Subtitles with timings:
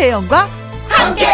[0.00, 0.48] 김혜영과
[0.88, 1.26] 함께.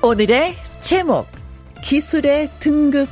[0.00, 1.26] 오늘의 제목
[1.82, 3.10] 기술의 등급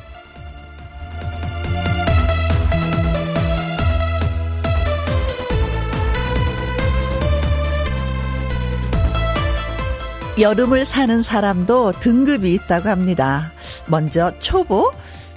[10.39, 13.53] 여름을 사는 사람도 등급이 있다고 합니다.
[13.89, 14.91] 먼저 초보.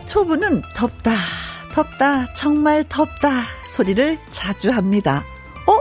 [0.08, 1.16] 초보는 덥다,
[1.74, 5.24] 덥다, 정말 덥다 소리를 자주 합니다.
[5.68, 5.80] 어?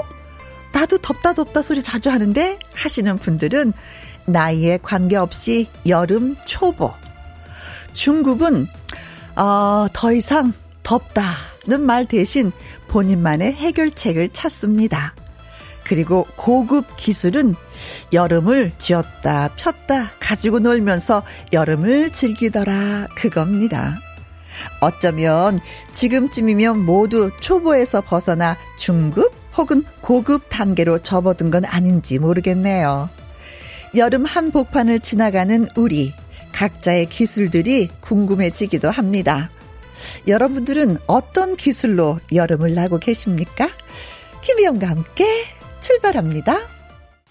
[0.72, 3.72] 나도 덥다, 덥다 소리 자주 하는데 하시는 분들은
[4.26, 6.92] 나이에 관계없이 여름 초보.
[7.92, 8.66] 중급은,
[9.36, 10.52] 어, 더 이상
[10.82, 12.50] 덥다는 말 대신
[12.88, 15.14] 본인만의 해결책을 찾습니다.
[15.84, 17.54] 그리고 고급 기술은
[18.12, 21.22] 여름을 쥐었다 폈다 가지고 놀면서
[21.52, 23.98] 여름을 즐기더라 그겁니다.
[24.80, 25.60] 어쩌면
[25.92, 33.08] 지금쯤이면 모두 초보에서 벗어나 중급 혹은 고급 단계로 접어든 건 아닌지 모르겠네요.
[33.96, 36.12] 여름 한복판을 지나가는 우리
[36.52, 39.50] 각자의 기술들이 궁금해지기도 합니다.
[40.26, 43.68] 여러분들은 어떤 기술로 여름을 나고 계십니까?
[44.42, 45.24] 김희영과 함께
[45.80, 46.73] 출발합니다.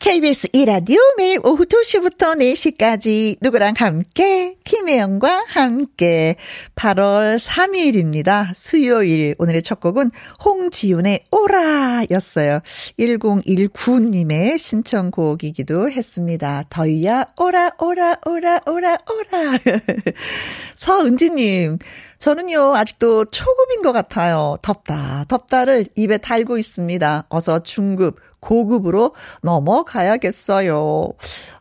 [0.04, 6.36] KBS 이라디오 매일 오후 2시부터 4시까지 누구랑 함께 김혜영과 함께
[6.76, 8.54] 8월 3일입니다.
[8.54, 10.12] 수요일 오늘의 첫 곡은
[10.44, 12.60] 홍지윤의 오라였어요.
[13.00, 16.64] 1019님의 신청곡이기도 했습니다.
[16.70, 19.58] 더위야 오라 오라 오라 오라 오라
[20.76, 21.78] 서은지님
[22.24, 24.56] 저는요, 아직도 초급인 것 같아요.
[24.62, 27.26] 덥다, 덥다를 입에 달고 있습니다.
[27.28, 31.14] 어서 중급, 고급으로 넘어가야겠어요.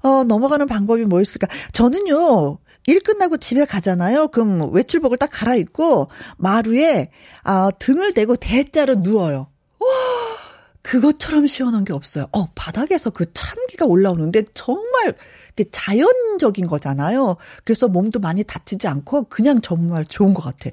[0.02, 1.46] 어, 넘어가는 방법이 뭐였을까?
[1.72, 4.28] 저는요, 일 끝나고 집에 가잖아요.
[4.28, 7.10] 그럼 외출복을 딱 갈아입고 마루에
[7.44, 9.46] 아, 등을 대고 대자로 누워요.
[9.78, 9.88] 와,
[10.82, 12.26] 그것처럼 시원한 게 없어요.
[12.32, 15.14] 어, 바닥에서 그 찬기가 올라오는데 정말
[15.70, 17.36] 자연적인 거잖아요.
[17.62, 20.70] 그래서 몸도 많이 다치지 않고 그냥 정말 좋은 것 같아.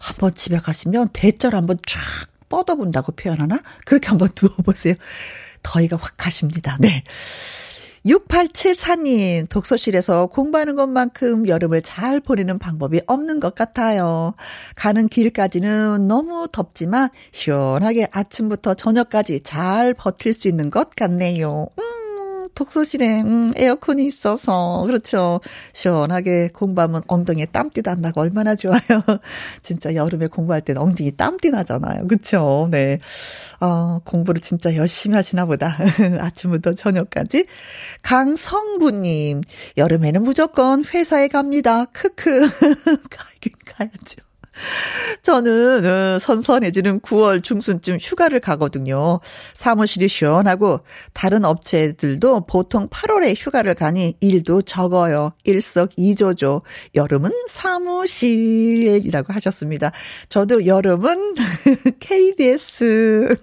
[0.00, 2.00] 한번 집에 가시면 대자로 한번 쫙
[2.48, 3.60] 뻗어본다고 표현하나?
[3.84, 4.94] 그렇게 한번 누워보세요.
[5.64, 6.76] 더위가 확 가십니다.
[6.80, 7.02] 네.
[8.06, 14.34] 6874님, 독서실에서 공부하는 것만큼 여름을 잘 보내는 방법이 없는 것 같아요.
[14.76, 21.68] 가는 길까지는 너무 덥지만 시원하게 아침부터 저녁까지 잘 버틸 수 있는 것 같네요.
[21.78, 22.03] 음.
[22.54, 25.40] 독서실에 음, 에어컨이 있어서 그렇죠.
[25.72, 28.80] 시원하게 공부하면 엉덩이에 땀띠도 안 나고 얼마나 좋아요.
[29.62, 32.06] 진짜 여름에 공부할 때는 엉덩이 땀띠 나잖아요.
[32.06, 32.68] 그렇죠.
[32.70, 32.98] 네.
[33.60, 35.76] 어, 공부를 진짜 열심히 하시나 보다.
[36.20, 37.46] 아침부터 저녁까지.
[38.02, 39.42] 강성구님,
[39.76, 41.84] 여름에는 무조건 회사에 갑니다.
[41.86, 42.40] 크크.
[43.10, 44.23] 가긴 가야죠.
[45.22, 49.20] 저는 어, 선선해지는 9월 중순쯤 휴가를 가거든요.
[49.54, 50.80] 사무실이 시원하고
[51.12, 55.32] 다른 업체들도 보통 8월에 휴가를 가니 일도 적어요.
[55.44, 56.62] 일석이조죠.
[56.94, 59.92] 여름은 사무실이라고 하셨습니다.
[60.28, 61.34] 저도 여름은
[62.00, 63.36] KBS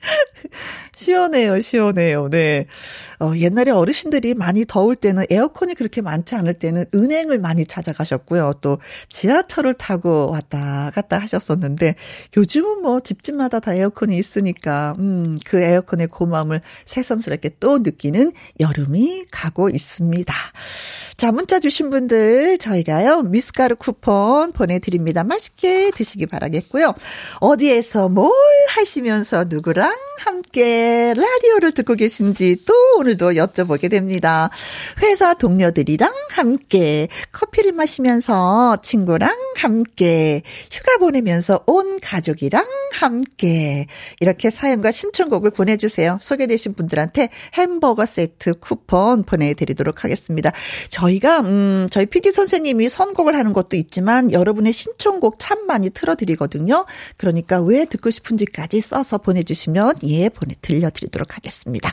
[0.96, 2.28] 시원해요, 시원해요.
[2.28, 2.66] 네.
[3.20, 8.54] 어, 옛날에 어르신들이 많이 더울 때는 에어컨이 그렇게 많지 않을 때는 은행을 많이 찾아가셨고요.
[8.60, 11.96] 또 지하철을 타고 왔다 갔다 하셨었는데
[12.36, 19.68] 요즘은 뭐 집집마다 다 에어컨이 있으니까, 음, 그 에어컨의 고마움을 새삼스럽게 또 느끼는 여름이 가고
[19.68, 20.34] 있습니다.
[21.16, 25.24] 자, 문자 주신 분들 저희가요, 미숫가루 쿠폰 보내 드립니다.
[25.24, 26.94] 맛있게 드시기 바라겠고요.
[27.40, 28.32] 어디에서 뭘
[28.68, 29.87] 하시면서 누구랑
[30.18, 34.50] 함께 라디오를 듣고 계신지 또 오늘도 여쭤보게 됩니다.
[35.00, 43.86] 회사 동료들이랑 함께 커피를 마시면서 친구랑 함께 휴가 보내면서 온 가족이랑 함께
[44.20, 46.18] 이렇게 사연과 신청곡을 보내주세요.
[46.20, 50.52] 소개되신 분들한테 햄버거 세트 쿠폰 보내드리도록 하겠습니다.
[50.88, 56.86] 저희가 음 저희 PD 선생님이 선곡을 하는 것도 있지만 여러분의 신청곡 참 많이 틀어드리거든요.
[57.16, 61.92] 그러니까 왜 듣고 싶은지까지 써서 보내주시면 예 보내 들려드리도록 하겠습니다.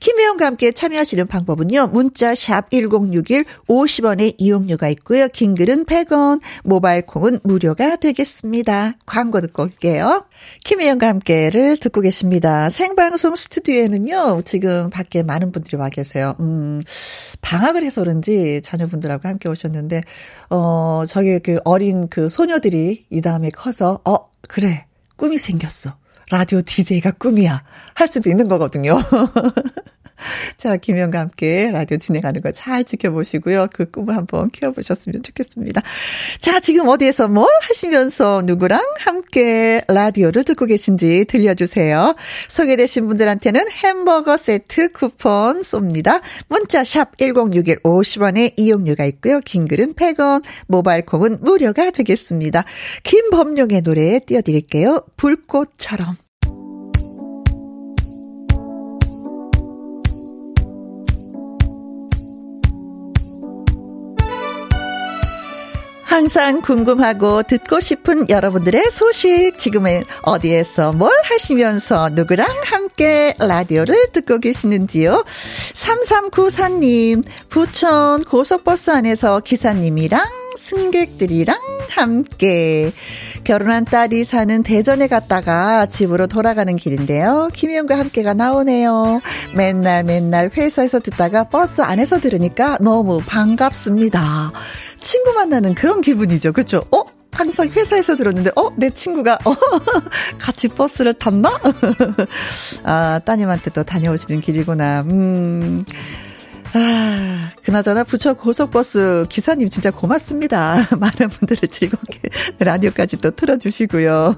[0.00, 1.88] 김혜영과 함께 참여하시는 방법은요.
[1.88, 5.28] 문자 샵 1061 50원의 이용료가 있고요.
[5.28, 8.94] 긴 글은 100원, 모바일 콩은 무료가 되겠습니다.
[9.06, 10.26] 광고 듣고 올게요.
[10.64, 12.70] 김혜영과 함께를 듣고 계십니다.
[12.70, 14.42] 생방송 스튜디오에는요.
[14.44, 16.34] 지금 밖에 많은 분들이 와 계세요.
[16.40, 16.80] 음,
[17.40, 20.02] 방학을 해서 그런지 자녀분들하고 함께 오셨는데
[20.50, 24.86] 어, 저기 그 어린 그 소녀들이 이 다음에 커서 어, 그래.
[25.16, 25.96] 꿈이 생겼어.
[26.30, 27.62] 라디오 DJ가 꿈이야.
[27.94, 28.98] 할 수도 있는 거거든요.
[30.56, 33.68] 자, 김영과 함께 라디오 진행하는 거 잘 지켜보시고요.
[33.72, 35.82] 그 꿈을 한번 키워보셨으면 좋겠습니다.
[36.40, 42.16] 자, 지금 어디에서 뭘 하시면서 누구랑 함께 라디오를 듣고 계신지 들려주세요.
[42.48, 46.22] 소개되신 분들한테는 햄버거 세트 쿠폰 쏩니다.
[46.48, 49.40] 문자 샵 1061 50원에 이용료가 있고요.
[49.40, 52.64] 긴 글은 100원, 모바일 콩은 무료가 되겠습니다.
[53.02, 55.02] 김범용의 노래 띄워드릴게요.
[55.16, 56.25] 불꽃처럼.
[66.16, 75.26] 항상 궁금하고 듣고 싶은 여러분들의 소식 지금은 어디에서 뭘 하시면서 누구랑 함께 라디오를 듣고 계시는지요?
[75.74, 80.24] 3394님 부천 고속버스 안에서 기사님이랑
[80.56, 81.54] 승객들이랑
[81.90, 82.92] 함께
[83.44, 87.50] 결혼한 딸이 사는 대전에 갔다가 집으로 돌아가는 길인데요.
[87.52, 89.20] 김희영과 함께가 나오네요.
[89.54, 94.52] 맨날 맨날 회사에서 듣다가 버스 안에서 들으니까 너무 반갑습니다.
[95.06, 96.52] 친구 만나는 그런 기분이죠.
[96.52, 96.82] 그렇죠?
[96.90, 97.04] 어?
[97.30, 98.72] 항상 회사에서 들었는데, 어?
[98.76, 99.54] 내 친구가, 어?
[100.36, 101.60] 같이 버스를 탔나?
[102.82, 105.02] 아, 따님한테 또 다녀오시는 길이구나.
[105.02, 105.84] 음.
[106.74, 110.76] 아, 그나저나 부처 고속버스 기사님 진짜 고맙습니다.
[110.98, 112.20] 많은 분들을 즐겁게
[112.58, 114.36] 라디오까지 또 틀어주시고요.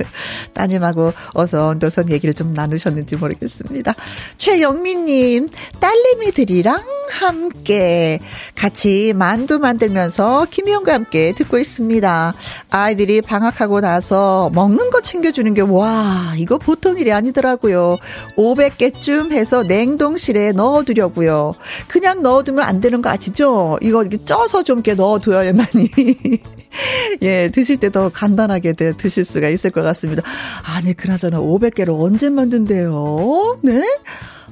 [0.54, 3.94] 따님하고 어서 언더선 얘기를 좀 나누셨는지 모르겠습니다.
[4.38, 5.48] 최영민님,
[5.80, 8.18] 딸내미들이랑 함께
[8.56, 12.34] 같이 만두 만들면서 김희영과 함께 듣고 있습니다.
[12.70, 17.98] 아이들이 방학하고 나서 먹는 거 챙겨주는 게, 와, 이거 보통 일이 아니더라고요.
[18.36, 21.52] 500개쯤 해서 냉동실에 넣어두려고요.
[21.88, 23.78] 그냥 넣어두면 안 되는 거 아시죠?
[23.82, 25.90] 이거 이렇게 쪄서 좀 이렇게 넣어둬야만이.
[27.22, 30.22] 예, 드실 때 더 간단하게 드실 수가 있을 것 같습니다.
[30.64, 33.58] 아니, 그나저나 500개를 언제 만든대요?
[33.62, 33.80] 네?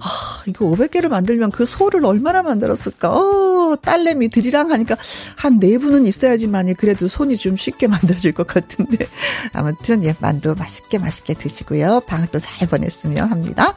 [0.01, 3.11] 아, 이거 500개를 만들면 그 소를 얼마나 만들었을까?
[3.11, 4.97] 어, 딸내미 들이랑 하니까
[5.37, 9.07] 한 네 분은 있어야지만이 그래도 손이 좀 쉽게 만들어질 것 같은데.
[9.53, 12.01] 아무튼, 예, 만두 맛있게 맛있게 드시고요.
[12.07, 13.75] 방학도 잘 보냈으면 합니다.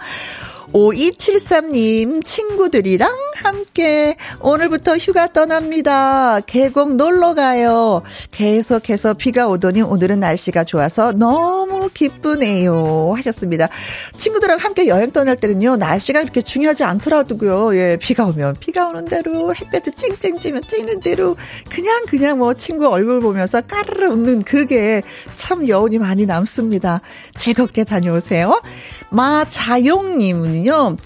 [0.74, 6.40] 5273님, 친구들이랑 함께 오늘부터 휴가 떠납니다.
[6.42, 8.02] 계곡 놀러 가요.
[8.32, 13.14] 계속해서 비가 오더니 오늘은 날씨가 좋아서 너무 기쁘네요.
[13.16, 13.70] 하셨습니다.
[14.18, 17.76] 친구들하고 함께 여행 떠날 때는요, 날씨가 그렇게 중요하지 않더라도요.
[17.76, 21.36] 예, 비가 오면 비가 오는 대로, 햇볕이 쨍쨍 찌면 찌는 대로,
[21.70, 25.02] 그냥, 그냥 뭐 친구 얼굴 보면서 까르르 웃는 그게
[25.36, 27.02] 참 여운이 많이 남습니다.
[27.36, 28.62] 즐겁게 다녀오세요.
[29.10, 30.98] 마자용님 은요,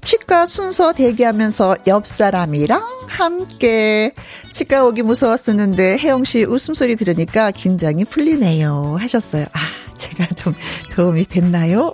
[0.00, 4.12] 치과 순서 대기하면서 옆 사람이랑 함께
[4.52, 9.46] 치과 오기 무서웠었는데 혜영 씨 웃음소리 들으니까 긴장이 풀리네요 하셨어요.
[9.52, 9.58] 아,
[10.00, 10.54] 제가 좀
[10.92, 11.92] 도움이 됐나요?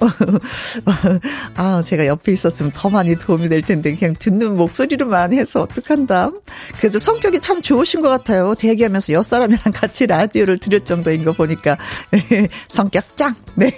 [1.57, 6.31] 아, 제가 옆에 있었으면 더 많이 도움이 될 텐데 그냥 듣는 목소리로만 해서 어떡한다.
[6.79, 8.55] 그래도 성격이 참 좋으신 것 같아요.
[8.55, 11.77] 대기하면서 옆사람이랑 같이 라디오를 들을 정도인 거 보니까
[12.69, 13.35] 성격 짱.
[13.57, 13.73] 네.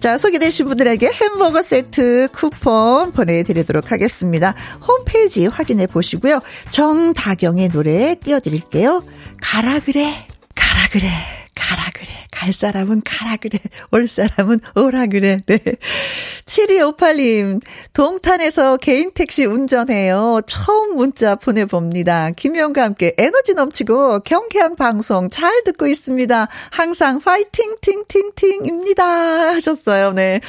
[0.00, 4.54] 자, 소개되신 분들에게 햄버거 세트 쿠폰 보내드리도록 하겠습니다.
[4.86, 6.40] 홈페이지 확인해 보시고요.
[6.70, 9.02] 정다경의 노래 띄워드릴게요.
[9.40, 11.37] 가라 그래, 가라 그래.
[12.38, 13.58] 갈 사람은 가라 그래.
[13.90, 15.38] 올 사람은 오라 그래.
[15.46, 15.58] 네.
[16.44, 17.60] 7258님,
[17.92, 20.42] 동탄에서 개인 택시 운전해요.
[20.46, 22.30] 처음 문자 보내봅니다.
[22.30, 26.46] 김영과 함께 에너지 넘치고 경쾌한 방송 잘 듣고 있습니다.
[26.70, 29.04] 항상 파이팅, 팅, 팅, 팅입니다.
[29.54, 30.12] 하셨어요.
[30.12, 30.40] 네.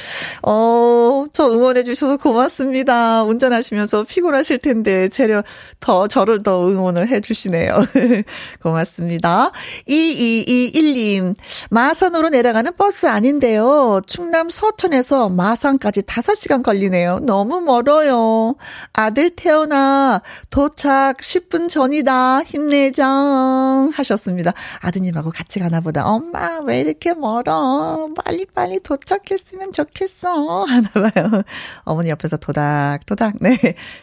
[0.44, 3.24] 어, 저 응원해주셔서 고맙습니다.
[3.24, 5.42] 운전하시면서 피곤하실 텐데, 재려
[5.80, 7.74] 더, 저를 더 응원을 해주시네요.
[8.62, 9.50] 고맙습니다.
[9.88, 11.34] 2221님,
[11.80, 14.02] 마산으로 내려가는 버스 아닌데요.
[14.06, 17.20] 충남 서천에서 마산까지 5시간 걸리네요.
[17.20, 18.54] 너무 멀어요.
[18.92, 20.20] 아들 태어나
[20.50, 22.42] 도착 10분 전이다.
[22.42, 24.52] 힘내장 하셨습니다.
[24.80, 26.06] 아드님하고 같이 가나 보다.
[26.06, 28.10] 엄마 왜 이렇게 멀어?
[28.14, 30.64] 빨리빨리 도착했으면 좋겠어.
[30.68, 31.42] 하나 봐요.
[31.84, 33.56] 어머니 옆에서 도닥도닥 네.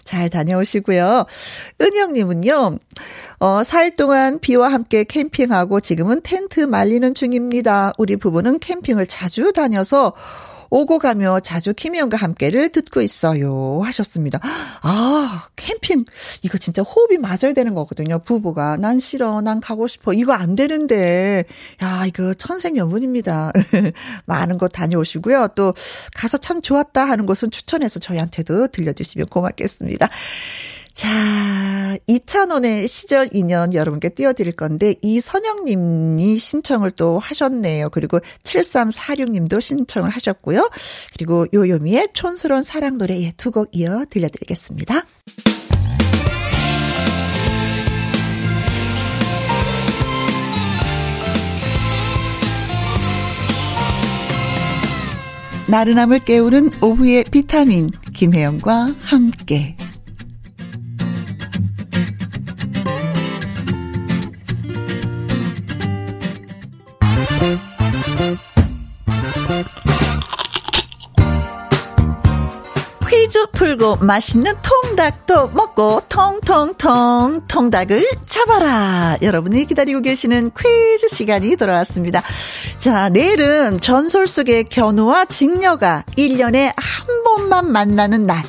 [0.04, 1.26] 잘 다녀오시고요.
[1.80, 2.80] 은영님은요.
[3.40, 7.67] 어, 4일 동안 비와 함께 캠핑하고 지금은 텐트 말리는 중입니다.
[7.98, 10.14] 우리 부부는 캠핑을 자주 다녀서
[10.70, 13.82] 오고 가며 자주 김희영과 함께를 듣고 있어요.
[13.84, 14.40] 하셨습니다.
[14.82, 16.06] 아, 캠핑.
[16.44, 18.20] 이거 진짜 호흡이 맞아야 되는 거거든요.
[18.20, 18.78] 부부가.
[18.78, 19.42] 난 싫어.
[19.42, 20.14] 난 가고 싶어.
[20.14, 21.46] 이거 안 되는데.
[21.82, 23.52] 야, 이거 천생연분입니다.
[24.26, 25.50] 많은 곳 다녀오시고요.
[25.56, 25.74] 또
[26.14, 30.10] 가서 참 좋았다 하는 곳은 추천해서 저희한테도 들려주시면 고맙겠습니다.
[30.98, 37.92] 자, 이찬원의 시절 인연 여러분께 띄워드릴 건데, 이선영님이 신청을 또 하셨네요.
[37.92, 40.72] 그리고 7346님도 신청을 하셨고요.
[41.14, 45.06] 그리고 요요미의 촌스러운 사랑 노래 예, 두곡 이어 들려드리겠습니다.
[55.70, 59.78] 나른함을 깨우는 오후의 비타민, 김혜영과 함께.
[73.28, 79.18] 퀴즈 풀고 맛있는 통닭도 먹고 통통통 통닭을 잡아라.
[79.22, 82.24] 여러분이 기다리고 계시는 퀴즈 시간이 돌아왔습니다.
[82.78, 88.42] 자, 내일은 전설 속의 견우와 직녀가 1년에 한 번만 만나는 날.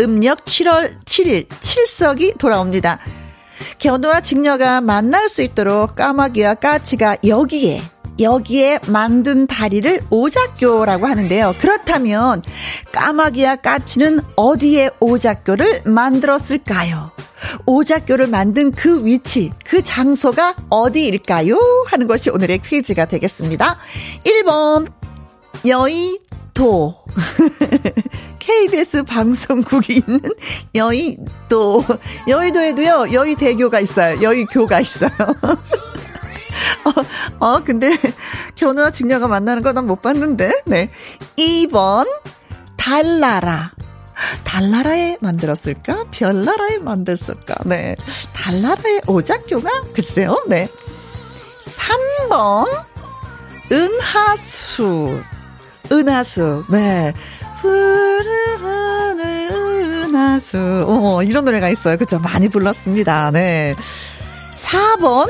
[0.00, 2.98] 음력 7월 7일 칠석이 돌아옵니다.
[3.78, 7.82] 견우와 직녀가 만날 수 있도록 까마귀와 까치가 여기에
[8.18, 11.54] 여기에 만든 다리를 오작교라고 하는데요.
[11.58, 12.42] 그렇다면
[12.92, 17.12] 까마귀와 까치는 어디에 오작교를 만들었을까요?
[17.66, 21.56] 오작교를 만든 그 위치, 그 장소가 어디일까요?
[21.88, 23.78] 하는 것이 오늘의 퀴즈가 되겠습니다.
[24.24, 24.90] 1번
[25.66, 26.94] 여의도
[28.38, 30.20] KBS 방송국이 있는
[30.74, 31.84] 여의도
[32.28, 34.22] 여의도에도요 여의대교가 있어요.
[34.22, 35.10] 여의교가 있어요.
[37.40, 37.96] 어, 어, 근데
[38.54, 40.62] 견우와 직녀가 만나는 거 난 못 봤는데.
[40.66, 40.90] 네.
[41.36, 42.06] 2번
[42.76, 43.72] 달나라.
[44.44, 46.06] 달나라에 만들었을까?
[46.10, 47.54] 별나라에 만들었을까?
[47.66, 47.96] 네.
[48.32, 49.70] 달나라의 오작교가?
[49.92, 50.42] 글쎄요.
[50.48, 50.68] 네.
[52.28, 52.66] 3번
[53.70, 55.20] 은하수.
[55.92, 56.64] 은하수.
[56.70, 57.12] 네.
[57.60, 59.20] 푸르는
[60.14, 60.86] 은하수.
[60.88, 61.96] 어, 이런 노래가 있어요.
[61.98, 62.18] 그죠?
[62.20, 63.30] 많이 불렀습니다.
[63.32, 63.74] 네.
[64.52, 65.28] 4번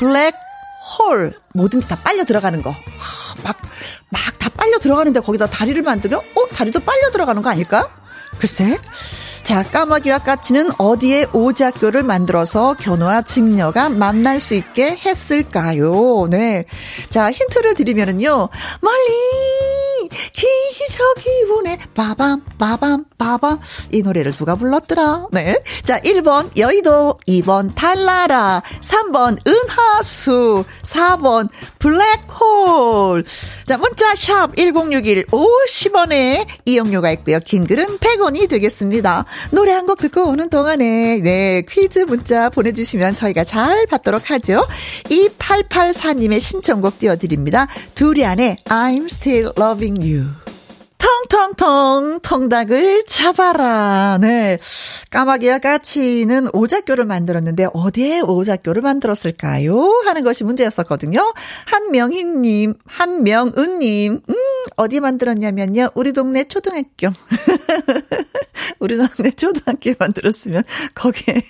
[0.00, 0.34] 블랙
[0.98, 2.74] 홀 뭐든지 다 빨려 들어가는 거.
[3.44, 3.58] 막
[4.10, 7.90] 막 다 빨려 들어가는데 거기다 다리를 만들면 어 다리도 빨려 들어가는 거 아닐까?
[8.38, 8.80] 글쎄.
[9.42, 16.28] 자, 까마귀와 까치는 어디에 오작교를 만들어서 견우와 직녀가 만날 수 있게 했을까요?
[16.30, 16.64] 네.
[17.08, 18.48] 자, 힌트를 드리면은요.
[18.80, 19.70] 멀리
[20.10, 23.60] 기적이 부네 빠밤 빠밤 빠밤
[23.92, 25.28] 이 노래를 누가 불렀더라?
[25.30, 25.56] 네.
[25.84, 33.24] 자, 1번 여의도, 2번 달나라, 3번 은하수, 4번 블랙홀.
[33.66, 37.38] 자, 문자 샵 1061 50원에 이용료가 있고요.
[37.44, 39.24] 긴 글은 100원이 되겠습니다.
[39.50, 44.66] 노래 한 곡 듣고 오는 동안에 네 퀴즈 문자 보내주시면 저희가 잘 받도록 하죠.
[45.04, 47.66] 2884님의 신청곡 띄워드립니다.
[47.94, 50.49] 두리안의 I'm Still Loving You.
[51.00, 54.18] 텅텅텅 통닭을 잡아라.
[54.20, 54.58] 네.
[55.10, 60.02] 까마귀와 까치는 오작교를 만들었는데 어디에 오작교를 만들었을까요?
[60.04, 61.32] 하는 것이 문제였었거든요.
[61.66, 64.34] 한명희 님, 한명은 님, 음,
[64.76, 65.90] 어디 만들었냐면요.
[65.94, 67.08] 우리 동네 초등학교.
[68.78, 70.62] 우리 동네 초등학교 만들었으면
[70.94, 71.42] 거기에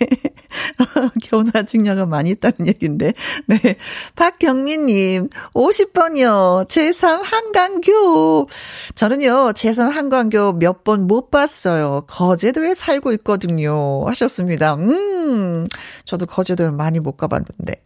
[1.29, 3.15] 교나 직녀가 많이 있다는 얘기인데.
[3.47, 3.77] 네.
[4.17, 6.69] 박경민 님, 50번이요.
[6.69, 8.49] 제3 한강교.
[8.95, 12.05] 저는요, 제3 한강교 몇 번 못 봤어요.
[12.07, 14.05] 거제도에 살고 있거든요.
[14.07, 14.75] 하셨습니다.
[14.75, 15.67] 음,
[16.05, 17.83] 저도 거제도에 많이 못 가봤는데.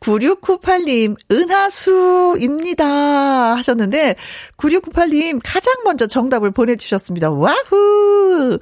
[0.00, 2.84] 9698님, 은하수입니다.
[3.56, 4.16] 하셨는데,
[4.58, 7.30] 9698님, 가장 먼저 정답을 보내주셨습니다.
[7.30, 8.58] 와후!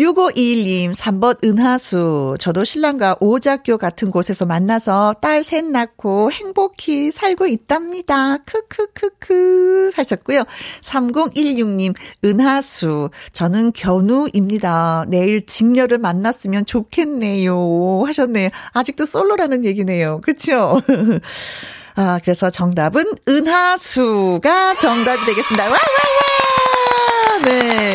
[0.00, 2.36] 6521님, 3번 은하수.
[2.40, 8.38] 저도 신랑과 오작교 같은 곳에서 만나서 딸 셋 낳고 행복히 살고 있답니다.
[8.38, 10.44] 크크크크 하셨고요.
[10.80, 13.10] 3016님, 은하수.
[13.32, 15.04] 저는 견우입니다.
[15.08, 18.04] 내일 직녀를 만났으면 좋겠네요.
[18.06, 18.50] 하셨네요.
[18.72, 20.20] 아직도 솔로라는 얘기네요.
[20.22, 20.80] 그쵸?
[21.96, 25.64] 아, 그래서 정답은 은하수가 정답이 되겠습니다.
[25.64, 27.38] 와, 와, 와!
[27.44, 27.92] 네.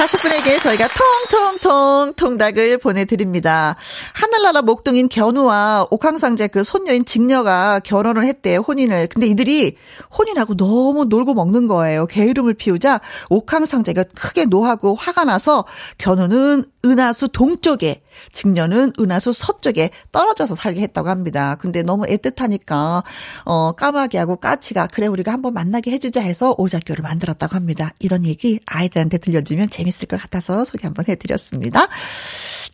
[0.00, 0.88] 다섯 분에게 저희가
[1.28, 3.76] 통통통 통닭을 보내드립니다.
[4.14, 9.08] 하늘나라 목동인 견우와 옥황상제 그 손녀인 직녀가 결혼을 했대요, 혼인을.
[9.08, 9.76] 근데 이들이
[10.16, 12.06] 혼인하고 너무 놀고 먹는 거예요.
[12.06, 15.66] 게으름을 피우자 옥황상제가 크게 노하고 화가 나서
[15.98, 18.00] 견우는 은하수 동쪽에
[18.32, 21.56] 직녀는 은하수 서쪽에 떨어져서 살게 했다고 합니다.
[21.60, 23.02] 근데 너무 애틋하니까
[23.44, 27.92] 어 까마귀하고 까치가 그래 우리가 한번 만나게 해주자 해서 오작교를 만들었다고 합니다.
[27.98, 31.88] 이런 얘기 아이들한테 들려주면 재밌을 것 같아서 소개 한번 해드렸습니다.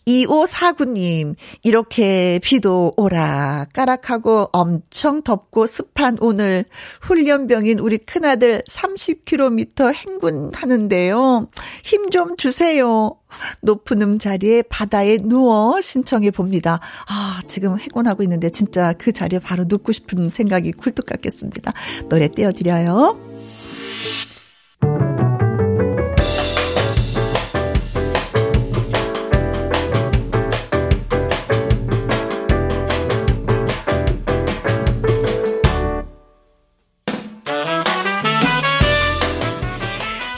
[0.06, 6.64] 2549님, 이렇게 비도 오락가락하고 엄청 덥고 습한 오늘
[7.02, 11.48] 훈련병인 우리 큰아들 30km 행군하는데요.
[11.82, 13.16] 힘 좀 주세요.
[13.62, 16.80] 높은 음 자리에 바다에 누워 신청해 봅니다.
[17.08, 21.72] 아, 지금 해곤하고 있는데 진짜 그 자리에 바로 눕고 싶은 생각이 굴뚝 같겠습니다.
[22.08, 23.25] 노래 띄워드려요.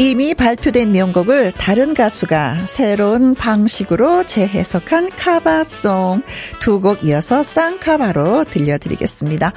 [0.00, 6.22] 이미 발표된 명곡을 다른 가수가 새로운 방식으로 재해석한 카바송
[6.58, 9.52] 두 곡 이어서 쌍카바로 들려드리겠습니다.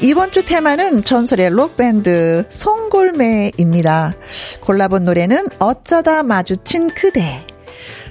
[0.00, 4.16] 이번 주 테마는 전설의 록밴드 송골매입니다.
[4.62, 7.46] 골라본 노래는 어쩌다 마주친 그대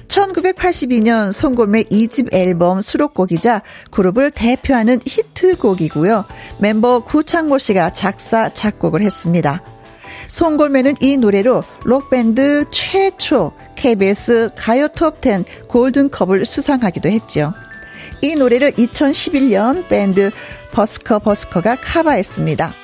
[0.08, 3.60] 1982년 송골매 2집 앨범 수록곡이자
[3.90, 6.24] 그룹을 대표하는 히트곡이고요.
[6.60, 9.73] 멤버 구창모 씨가 작사, 작곡을 했습니다.
[10.28, 17.52] 송골매는 이 노래로 록밴드 최초 KBS 가요 톱10 골든컵을 수상하기도 했죠.
[18.22, 20.30] 이 노래를 2011년 밴드
[20.72, 22.74] 버스커 버스커가 카바했습니다.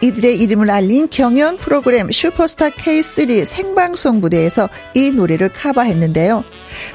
[0.00, 6.44] 이들의 이름을 알린 경연 프로그램 슈퍼스타 K3 생방송 무대에서 이 노래를 카바했는데요.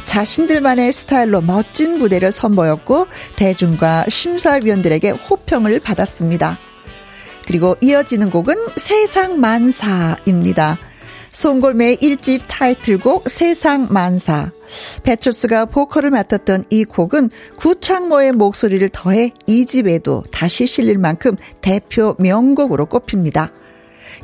[0.06, 6.58] 자신들만의 스타일로 멋진 무대를 선보였고 대중과 심사위원들에게 호평을 받았습니다.
[7.52, 10.80] 그리고 이어지는 곡은 세상 만사입니다.
[11.34, 14.52] 송골매의 1집 타이틀곡 세상 만사.
[15.04, 23.52] 배철수가 보컬을 맡았던 이 곡은 구창모의 목소리를 더해 2집에도 다시 실릴 만큼 대표 명곡으로 꼽힙니다.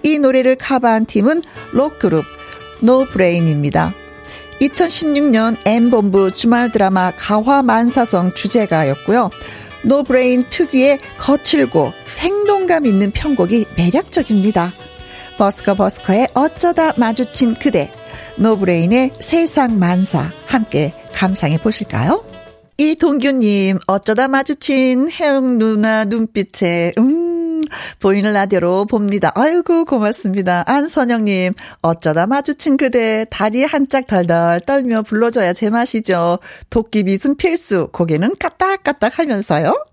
[0.04, 1.42] 이 노래를 커버한 팀은
[1.74, 2.24] 록그룹
[2.82, 3.94] 노브레인입니다.
[4.62, 9.32] 2016년 M본부 주말 드라마 가화만사성 주제가였고요.
[9.88, 14.74] 노브레인 특유의 거칠고 생동감 있는 편곡이 매력적입니다.
[15.38, 17.92] 버스커 버스커의 어쩌다 마주친 그대,
[18.38, 22.26] 노브레인의 세상 만사 함께 감상해 보실까요?
[22.78, 27.47] 이동규님, 어쩌다 마주친 혜영 누나 눈빛에, 음,
[28.00, 29.32] 보이는 라디오로 봅니다.
[29.36, 30.64] 아이고, 고맙습니다.
[30.68, 36.40] 안선영님, 어쩌다 마주친 그대, 다리 한짝 덜덜 떨며 불러줘야 제맛이죠.
[36.70, 39.86] 도끼빗은 필수, 고개는 까딱까딱 하면서요.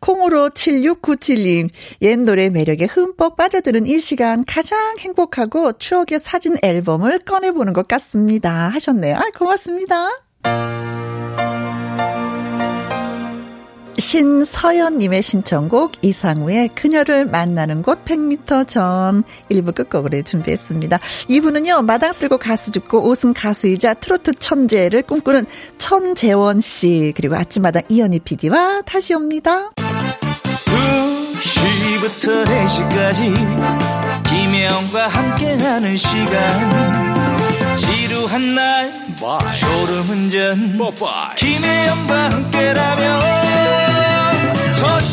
[0.00, 1.70] 콩으로 7697님,
[2.02, 8.68] 옛 노래 매력에 흠뻑 빠져드는 이 시간 가장 행복하고 추억의 사진 앨범을 꺼내보는 것 같습니다.
[8.68, 9.16] 하셨네요.
[9.16, 10.97] 아, 고맙습니다.
[13.98, 20.98] 신서연님의 신청곡 이상우의 그녀를 만나는 곳 100m 전 1부 끝곡으로 준비했습니다.
[21.28, 25.46] 2부는요 마당 쓸고 가수 죽고 오승 가수이자 트로트 천재를 꿈꾸는
[25.78, 29.70] 천재원 씨 그리고 아침마당 이현희 PD와 다시 옵니다.
[31.48, 33.34] 2시부터 4시까지
[34.24, 39.52] 김혜영과 함께하는 시간 지루한 날 Bye.
[39.52, 40.78] 졸음 운전
[41.36, 43.87] 김혜영과 함께라면 저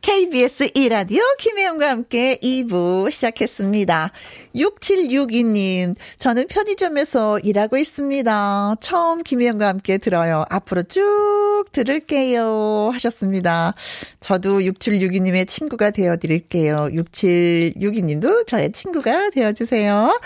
[0.00, 4.12] KBS 1라디오 김혜영과 함께 2부 시작했습니다.
[4.54, 8.76] 6762님, 저는 편의점에서 일하고 있습니다.
[8.80, 10.44] 처음 김혜영과 함께 들어요.
[10.50, 12.90] 앞으로 쭉 들을게요.
[12.92, 13.74] 하셨습니다.
[14.20, 16.88] 저도 6762님의 친구가 되어드릴게요.
[16.92, 20.18] 6762님도 저의 친구가 되어주세요.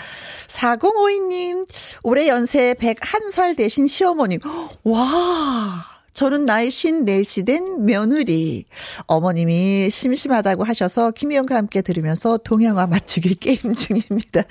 [0.47, 1.67] 4052님,
[2.03, 4.39] 올해 연세 101살 되신 시어머님.
[4.83, 5.92] 와!
[6.13, 8.65] 저는 나이 54시 된 며느리.
[9.07, 14.43] 어머님이 심심하다고 하셔서 김희영과 함께 들으면서 동영화 맞추기 게임 중입니다.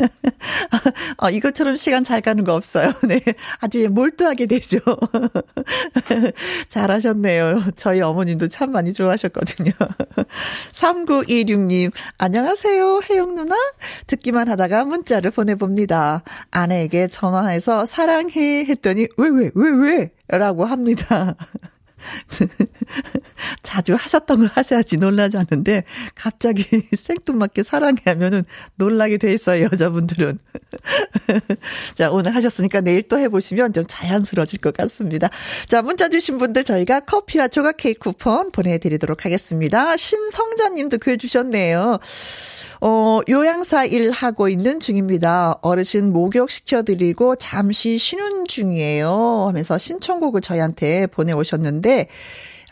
[1.18, 2.92] 어, 이것처럼 시간 잘 가는 거 없어요.
[3.06, 3.20] 네.
[3.58, 4.78] 아주 몰두하게 되죠.
[6.68, 7.62] 잘하셨네요.
[7.76, 9.72] 저희 어머님도 참 많이 좋아하셨거든요.
[10.72, 13.00] 3916님, 안녕하세요.
[13.10, 13.56] 혜영 누나?
[14.06, 16.22] 듣기만 하다가 문자를 보내봅니다.
[16.50, 20.10] 아내에게 전화해서 사랑해 했더니, 왜, 왜, 왜, 왜?
[20.30, 21.34] 라고 합니다.
[23.62, 26.64] 자주 하셨던 걸 하셔야지 놀라지 않는데 갑자기
[26.96, 28.42] 생뚱맞게 사랑해 하면은
[28.76, 30.38] 놀라게 돼 있어요 여자분들은.
[31.94, 35.28] 자 오늘 하셨으니까 내일 또 해보시면 좀 자연스러워질 것 같습니다.
[35.66, 39.96] 자 문자 주신 분들 저희가 커피와 조각 케이크 쿠폰 보내드리도록 하겠습니다.
[39.96, 41.98] 신성자님도 글 주셨네요
[42.80, 45.58] 어, 요양사 일 하고 있는 중입니다.
[45.60, 49.46] 어르신 목욕 시켜드리고 잠시 쉬는 중이에요.
[49.48, 52.08] 하면서 신청곡을 저희한테 보내오셨는데,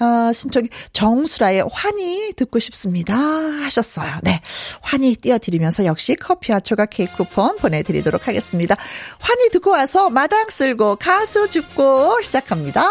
[0.01, 3.17] 아, 신청이 정수라의 환희 듣고 싶습니다.
[3.17, 4.09] 하셨어요.
[4.23, 4.41] 네.
[4.81, 8.77] 환희 띄워드리면서 역시 커피와 초각 케이크 쿠폰 보내드리도록 하겠습니다.
[9.19, 12.91] 환희 듣고 와서 마당 쓸고 가수 죽고 시작합니다.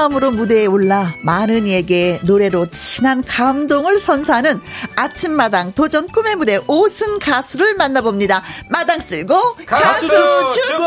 [0.00, 4.58] 마음으로 무대에 올라 많은 이에게 노래로 친한 감동을 선사하는
[4.96, 8.42] 아침마당 도전 꿈의 무대 5승 가수를 만나봅니다.
[8.70, 10.08] 마당 쓸고 가수, 가수
[10.54, 10.86] 죽고!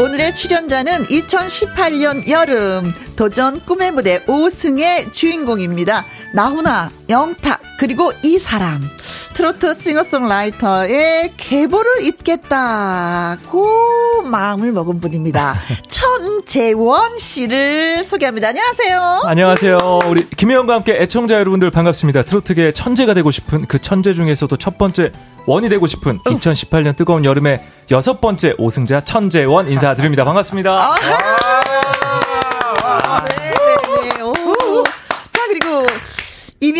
[0.00, 6.04] 오늘의 출연자는 2018년 여름 도전 꿈의 무대 5승의 주인공입니다.
[6.34, 8.86] 나훈아, 영탁, 그리고 이 사람.
[9.32, 13.66] 트로트 싱어송라이터의 계보를 잇겠다고
[14.22, 15.56] 마음을 먹은 분입니다.
[15.88, 18.48] 천재원 씨를 소개합니다.
[18.48, 19.22] 안녕하세요.
[19.24, 19.78] 안녕하세요.
[20.06, 22.22] 우리 김혜영과 함께 애청자 여러분들 반갑습니다.
[22.24, 25.12] 트로트계 천재가 되고 싶은 그 천재 중에서도 첫 번째
[25.46, 30.24] 원이 되고 싶은 2018년 뜨거운 여름의 여섯 번째 오승자 천재원 인사드립니다.
[30.24, 30.72] 반갑습니다.
[30.72, 30.94] 아,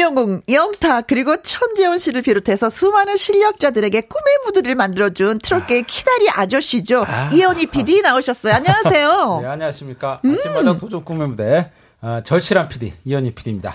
[0.06, 5.84] 이명웅, 영타 그리고 천재원 씨를 비롯해서 수많은 실력자들에게 꿈의 무드를 만들어준 트롯계의 아.
[5.86, 7.04] 키다리 아저씨죠.
[7.06, 7.28] 아.
[7.32, 8.54] 이현희 PD 나오셨어요.
[8.54, 9.40] 안녕하세요.
[9.42, 10.20] 네, 안녕하십니까.
[10.24, 10.34] 음.
[10.38, 11.70] 아침마다 도전 꿈의 무대
[12.02, 13.74] 어, 절실한 PD 이현희 PD입니다.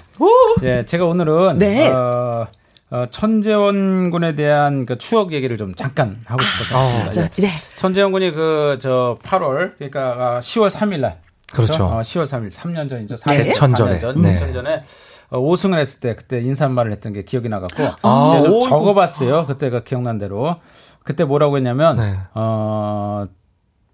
[0.63, 1.89] 예, 제가 오늘은 네.
[1.89, 2.47] 어,
[2.91, 6.77] 어, 천재원 군에 대한 그 추억 얘기를 좀 잠깐 하고 싶었습니다.
[6.79, 7.49] 아, 어, 네.
[7.75, 11.13] 천재원 군이 그 저 8월 그러니까 10월 아, 3일 날
[11.51, 11.73] 그렇죠.
[11.73, 11.85] 그렇죠?
[11.87, 13.15] 어, 10월 3일 3년 전이죠.
[13.15, 14.21] 4년, 4년 전.
[14.21, 14.35] 네.
[14.35, 14.83] 4년 전에
[15.31, 19.45] 5승을 어, 했을 때 그때 인사말을 했던 게 기억이 나갖고 아, 제가 좀 적어봤어요.
[19.47, 20.57] 그때가 기억난 대로
[21.03, 22.17] 그때 뭐라고 했냐면 네.
[22.33, 23.25] 어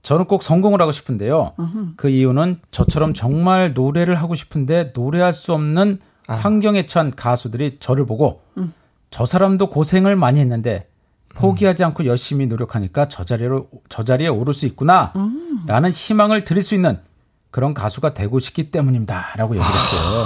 [0.02, 1.54] 저는 꼭 성공을 하고 싶은데요.
[1.60, 1.94] 으흠.
[1.98, 6.36] 그 이유는 저처럼 정말 노래를 하고 싶은데 노래할 수 없는 아.
[6.36, 8.74] 환경에 처한 가수들이 저를 보고 음.
[9.12, 10.88] 저 사람도 고생을 많이 했는데
[11.36, 15.92] 포기하지 않고 열심히 노력하니까 저 자리로 저 자리에 오를 수 있구나라는 음.
[15.94, 17.00] 희망을 드릴 수 있는
[17.52, 20.26] 그런 가수가 되고 싶기 때문입니다라고 얘기를 했어요.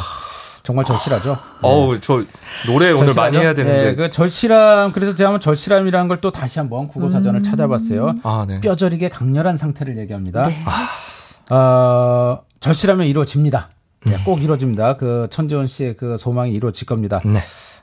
[0.63, 1.32] 정말 절실하죠.
[1.32, 1.38] 네.
[1.62, 2.24] 어우, 저
[2.67, 3.84] 노래 오늘 많이 해야 되는데.
[3.89, 7.43] 네, 그 절실함, 그래서 제가 한번 절실함이라는 걸 또 다시 한번 국어 사전을 음.
[7.43, 8.10] 찾아봤어요.
[8.24, 8.60] 아, 네.
[8.62, 10.47] 뼈저리게 강렬한 상태를 얘기합니다.
[10.47, 10.56] 네.
[10.65, 13.69] 아, 어, 절실하면 이루어집니다.
[14.06, 14.97] 네, 꼭 이루어집니다.
[14.97, 17.19] 그 천재원 씨의 그 소망이 이루어질 겁니다.
[17.26, 17.39] 네.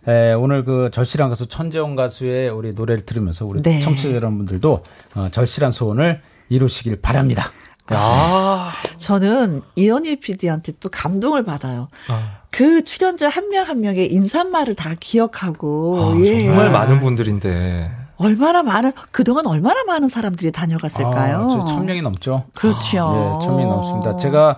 [0.06, 3.80] 에, 오늘 그 절실한 가수 천재원 가수의 우리 노래를 들으면서 우리 네.
[3.80, 4.82] 청취자 여러분들도
[5.16, 7.50] 어, 절실한 소원을 이루시길 바랍니다.
[7.96, 8.72] 아.
[8.96, 11.88] 저는 이현희 PD한테 또 감동을 받아요.
[12.10, 12.38] 아.
[12.50, 16.40] 그 출연자 한 명한 한 명의 인사말을 다 기억하고 아, 예.
[16.40, 21.62] 정말 많은 분들인데 얼마나 많은 그동안 얼마나 많은 사람들이 다녀갔을까요?
[21.62, 22.44] 아, 천 명이 넘죠.
[22.54, 23.06] 그렇죠.
[23.06, 24.16] 아, 예, 천 명이 넘습니다.
[24.16, 24.56] 제가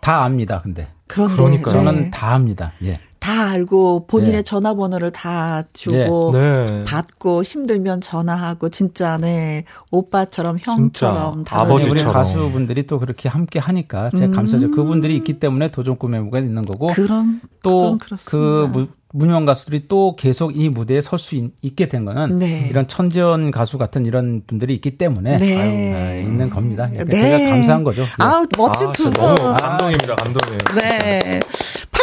[0.00, 0.60] 다 압니다.
[0.62, 2.10] 근데 그런데 그러니까 저는 네.
[2.10, 2.72] 다 압니다.
[2.82, 2.96] 예.
[3.24, 4.42] 다 알고 본인의 네.
[4.42, 6.66] 전화번호를 다 주고 네.
[6.66, 6.84] 네.
[6.84, 14.26] 받고 힘들면 전화하고 진짜 네 오빠처럼 형처럼 아버지처럼 우리 가수분들이 또 그렇게 함께 하니까 제가
[14.26, 14.30] 음.
[14.30, 14.72] 감사죠.
[14.72, 20.68] 그분들이 있기 때문에 도전 꿈의 무가 있는 거고 그런 또그 무명 가수들이 또 계속 이
[20.68, 22.66] 무대에 설 수 있게 된 거는 네.
[22.68, 25.56] 이런 천지연 가수 같은 이런 분들이 있기 때문에 네.
[25.56, 26.90] 아유, 네, 있는 겁니다.
[26.92, 27.04] 네.
[27.06, 28.04] 제가 감사한 거죠.
[28.18, 29.12] 아 멋진 아, 두 분.
[29.34, 30.16] 너무 감동입니다.
[30.16, 30.58] 감동이에요.
[30.76, 31.40] 네.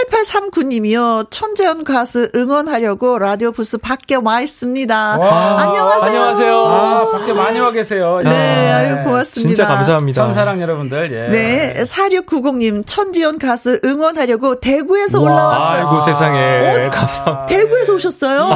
[0.09, 1.27] 8839님이요.
[1.29, 5.17] 천재현 가수 응원하려고 라디오 부스 밖에 와 있습니다.
[5.19, 6.07] 와, 안녕하세요.
[6.09, 6.57] 안녕하세요.
[6.57, 8.19] 아, 밖에 많이 와 계세요.
[8.23, 8.71] 네, 네.
[8.71, 9.49] 아유, 고맙습니다.
[9.49, 10.23] 진짜 감사합니다.
[10.23, 11.11] 천사랑 여러분들.
[11.11, 11.31] 예.
[11.31, 11.83] 네.
[11.83, 15.87] 4690님, 천지현 가수 응원하려고 대구에서 와, 올라왔어요.
[15.87, 16.85] 아이고, 세상에.
[16.85, 17.45] 어, 감사합니다.
[17.45, 18.49] 대구에서 오셨어요?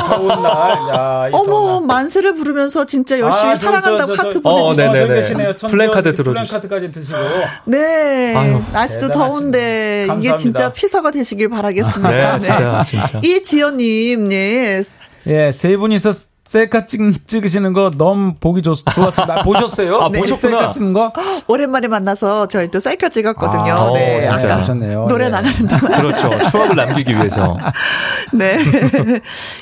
[0.94, 4.42] 야, 어머, 만세를 부르면서 진짜 열심히 아, 사랑한다고 저, 저, 저, 하트.
[4.44, 5.56] 어, 네네네.
[5.70, 6.34] 플랜카드 들어주시고.
[6.34, 7.18] 플랜카드까지 드시고.
[7.66, 8.36] 네.
[8.36, 9.14] 아유, 날씨도 대단하십니다.
[9.18, 10.30] 더운데, 감사합니다.
[10.30, 12.12] 이게 진짜 피서가 되시 길 바라겠습니다.
[12.12, 12.40] 네, 네.
[12.40, 13.20] 진짜, 진짜.
[13.24, 14.82] 이지연님, 네.
[15.28, 16.12] 예, 세 분이서
[16.48, 19.42] 셀카 찍, 찍으시는 거 너무 보기 좋, 좋았습니다.
[19.44, 19.98] 보셨어요?
[20.02, 20.58] 아, 네, 보셨구나.
[20.58, 21.12] 셀카 찍는 거?
[21.48, 23.74] 오랜만에 만나서 저희 또 셀카 찍었거든요.
[23.74, 24.28] 아, 네.
[24.28, 25.08] 오, 아까 보셨네요.
[25.10, 25.32] 노래 네.
[25.32, 26.02] 나가는 동안.
[26.02, 26.30] 그렇죠.
[26.52, 27.58] 추억을 남기기 위해서.
[28.32, 28.58] 네.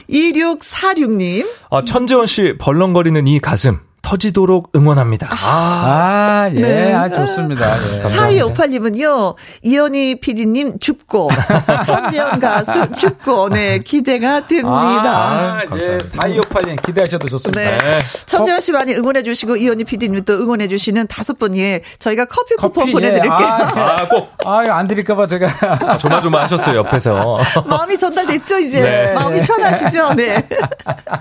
[0.09, 1.47] 2646님.
[1.69, 3.79] 아, 천재원 씨 벌렁거리는 이 가슴.
[4.03, 5.29] 터지도록 응원합니다.
[5.31, 6.93] 아, 아 예, 네.
[6.93, 7.65] 아, 좋습니다.
[7.65, 8.01] 예.
[8.01, 11.29] 4258님은요, 이현희 PD님 죽고,
[11.83, 15.55] 천재현 가수 죽고, 네, 기대가 됩니다.
[15.55, 17.61] 아, 예, 4258님 기대하셔도 좋습니다.
[17.61, 17.77] 네.
[17.77, 17.99] 네.
[18.25, 22.91] 천재현 씨 많이 응원해주시고, 이현희 PD님 또 응원해주시는 다섯 분, 예, 저희가 커피 쿠폰 커피,
[22.91, 23.31] 보내드릴게요.
[23.31, 23.79] 예.
[23.79, 24.33] 아, 아, 꼭.
[24.45, 25.47] 아, 안 드릴까봐 제가.
[25.85, 27.37] 아, 조마조마 하셨어요, 옆에서.
[27.65, 28.81] 마음이 전달됐죠, 이제.
[28.81, 29.13] 네.
[29.13, 30.45] 마음이 편하시죠, 네.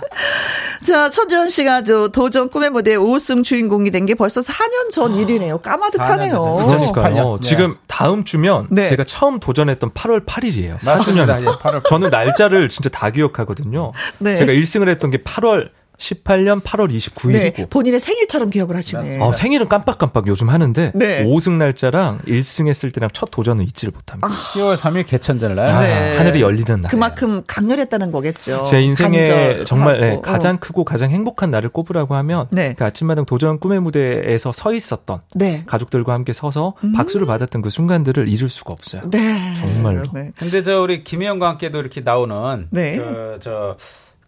[0.84, 5.58] 자, 천재현 씨가 저 도전 꿈의 무대 5승 주인공이 된 게 벌써 4년 전 일이네요.
[5.58, 6.66] 까마득하네요.
[6.66, 7.38] 그러니까요.
[7.40, 7.48] 네.
[7.48, 8.85] 지금 다음 주면 네.
[8.87, 10.78] 제가 처음 도전했던 8월 8일이에요.
[10.80, 11.28] 4주년.
[11.40, 11.87] 예, 8월.
[11.88, 13.92] 저는 날짜를 진짜 다 기억하거든요.
[14.18, 14.35] 네.
[14.37, 15.68] 제가 1승을 했던 게 8월
[16.02, 19.20] 18년 8월 29일이고 네, 본인의 생일처럼 기억을 하시네.
[19.20, 21.24] 어, 생일은 깜빡깜빡 요즘 하는데 네.
[21.24, 24.26] 5승 날짜랑 1승 했을 때랑 첫 도전은 잊지를 못합니다.
[24.26, 24.30] 아.
[24.30, 26.16] 10월 3일 개천절 날 아, 네.
[26.16, 26.90] 하늘이 열리는 날.
[26.90, 28.64] 그만큼 강렬했다는 거겠죠.
[28.64, 32.74] 제 인생에 정말 네, 가장 크고 가장 행복한 날을 꼽으라고 하면 네.
[32.76, 35.62] 그 아침마당 도전 꿈의 무대에서 서 있었던 네.
[35.66, 36.92] 가족들과 함께 서서 음.
[36.92, 39.02] 박수를 받았던 그 순간들을 잊을 수가 없어요.
[39.10, 39.54] 네.
[39.60, 40.02] 정말로.
[40.12, 40.32] 네.
[40.36, 42.96] 근데 저 우리 김혜영과 함께도 이렇게 나오는 네.
[42.96, 43.76] 그저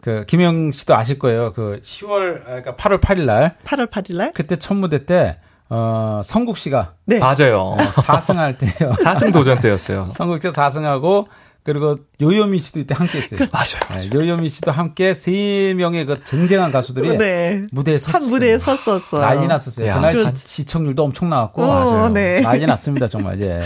[0.05, 1.51] 그 김영 씨도 아실 거예요.
[1.51, 5.31] 그 10월 아, 그러니까 8월 8일 날 8월 8일 날 그때 첫 무대 때
[5.67, 7.17] 어, 성국 씨가 네.
[7.17, 7.75] 맞아요.
[7.75, 8.91] 어, 4승할 때요.
[8.91, 10.09] 4승 도전 때였어요.
[10.13, 11.25] 성국 씨가 4승하고
[11.65, 13.39] 그리고 요요미 씨도 이때 함께 했어요.
[13.39, 13.79] 그렇죠.
[13.89, 13.99] 맞아요.
[14.01, 17.63] 네, 요요미 씨도 함께 세 명의 그 쟁쟁한 가수들이 네.
[17.71, 18.21] 무대에 섰어요.
[18.21, 19.21] 한 무대에 섰었어요.
[19.21, 19.87] 난리 났었어요.
[19.87, 20.43] 야, 그날 그렇지.
[20.45, 22.09] 시청률도 엄청 나왔고 어, 맞아요.
[22.09, 22.41] 네.
[22.41, 23.41] 난리 났습니다 정말.
[23.41, 23.59] 예.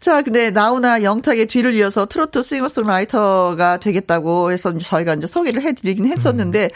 [0.00, 6.64] 자, 근데 나훈아 영탁의 뒤를 이어서 트로트 싱어송라이터가 되겠다고 해서 저희가 이제 소개를 해드리긴 했었는데
[6.64, 6.68] 음.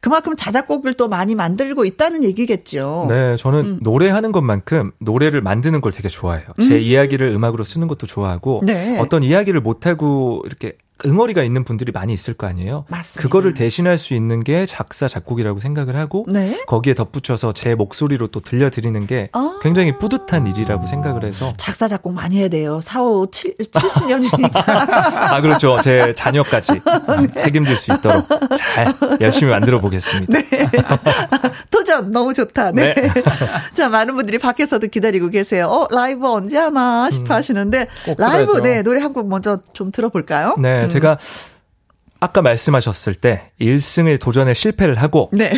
[0.00, 3.06] 그만큼 자작곡을 또 많이 만들고 있다는 얘기겠죠.
[3.08, 3.78] 네, 저는 음.
[3.82, 6.46] 노래하는 것만큼 노래를 만드는 걸 되게 좋아해요.
[6.60, 6.80] 제 음.
[6.80, 8.98] 이야기를 음악으로 쓰는 것도 좋아하고 네.
[8.98, 12.84] 어떤 이야기를 못하고 이렇게 응어리가 있는 분들이 많이 있을 거 아니에요.
[12.88, 13.22] 맞습니다.
[13.22, 16.58] 그거를 대신할 수 있는 게 작사 작곡이라고 생각을 하고 네?
[16.66, 22.14] 거기에 덧붙여서 제 목소리로 또 들려드리는 게 아~ 굉장히 뿌듯한 일이라고 생각을 해서 작사 작곡
[22.14, 22.80] 많이 해야 돼요.
[22.80, 24.68] 4, 5, 7, 70년이니까.
[24.68, 25.80] 아 그렇죠.
[25.82, 27.42] 제 자녀까지 네.
[27.42, 30.32] 책임질 수 있도록 잘 열심히 만들어 보겠습니다.
[30.32, 30.48] 네.
[31.70, 32.72] 도전 너무 좋다.
[32.72, 32.94] 네.
[32.94, 33.12] 네.
[33.74, 35.66] 자 많은 분들이 밖에서도 기다리고 계세요.
[35.66, 37.36] 어 라이브 언제 하나 싶어 음.
[37.36, 40.54] 하시는데 라이브 네 노래 한 곡 먼저 좀 들어볼까요?
[40.58, 40.87] 네.
[40.88, 40.90] 음.
[40.90, 41.18] 제가
[42.20, 45.52] 아까 말씀하셨을 때 1승을 도전에 실패를 하고 네.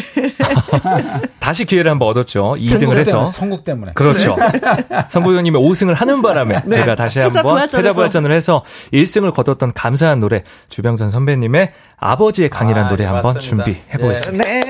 [1.40, 2.54] 다시 기회를 한번 얻었죠.
[2.58, 3.92] 2등을 해서 선국 때문에.
[3.94, 4.36] 그렇죠.
[4.36, 5.06] 네.
[5.08, 6.76] 선구형님의 5승을 하는 바람에 네.
[6.76, 8.62] 제가 다시 한번 패자부활전을 해서
[8.92, 14.44] 1승을 거뒀던 감사한 노래 주병선 선배님의 아버지의 강이란 아, 노래 네, 한번 준비해 보겠습니다.
[14.44, 14.60] 네.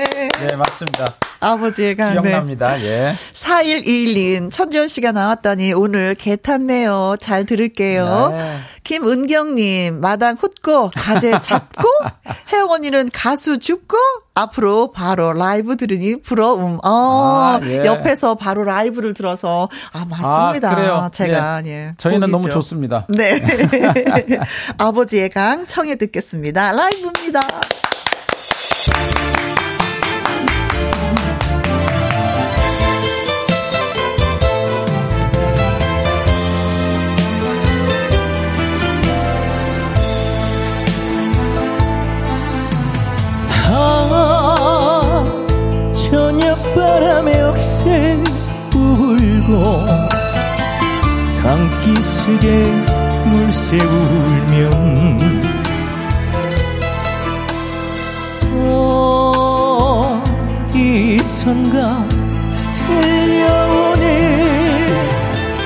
[0.47, 1.30] 네, 맞습니다.
[1.41, 2.13] 아버지의 강.
[2.13, 2.75] 기억납니다.
[2.75, 2.85] 네.
[2.85, 3.13] 예.
[3.33, 7.15] 4121님, 천지현 씨가 나왔다니 오늘 개 탔네요.
[7.19, 8.29] 잘 들을게요.
[8.31, 8.57] 네.
[8.83, 11.87] 김은경님, 마당 훗고, 가재 잡고,
[12.51, 13.97] 혜영 언니는 가수 죽고,
[14.33, 16.79] 앞으로 바로 라이브 들으니 부러움.
[16.83, 17.83] 어, 아, 예.
[17.85, 20.71] 옆에서 바로 라이브를 들어서, 아, 맞습니다.
[20.71, 21.09] 아, 그래요.
[21.11, 21.69] 제가, 예.
[21.69, 22.37] 예 저희는 복이죠.
[22.37, 23.05] 너무 좋습니다.
[23.09, 23.41] 네.
[24.77, 26.71] 아버지의 강 청해 듣겠습니다.
[26.71, 27.39] 라이브입니다.
[51.41, 52.47] 강기 속에
[53.25, 55.41] 물새 울면
[60.63, 62.07] 어디선가
[62.73, 64.05] 들려오네.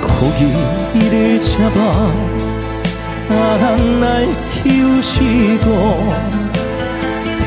[0.01, 2.30] 고기를 잡아
[3.99, 4.27] 날
[4.63, 5.65] 키우시고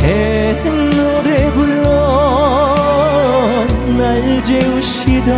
[0.00, 0.62] 배
[0.96, 1.84] 노래 불러
[3.98, 5.30] 날 재우시던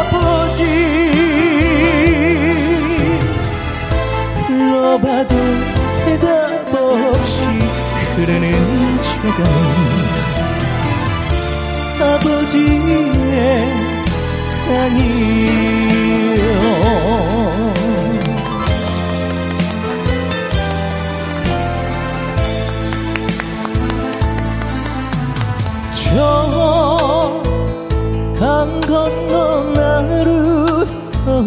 [0.00, 0.62] 아버지.
[4.46, 5.34] 불러봐도
[6.04, 7.44] 대답 없이
[8.16, 8.46] 흐르는
[9.02, 10.18] 저가는
[12.00, 13.17] 아버지의
[14.68, 16.48] 강이요
[25.94, 26.58] 저
[28.38, 31.46] 강 건너 나루터에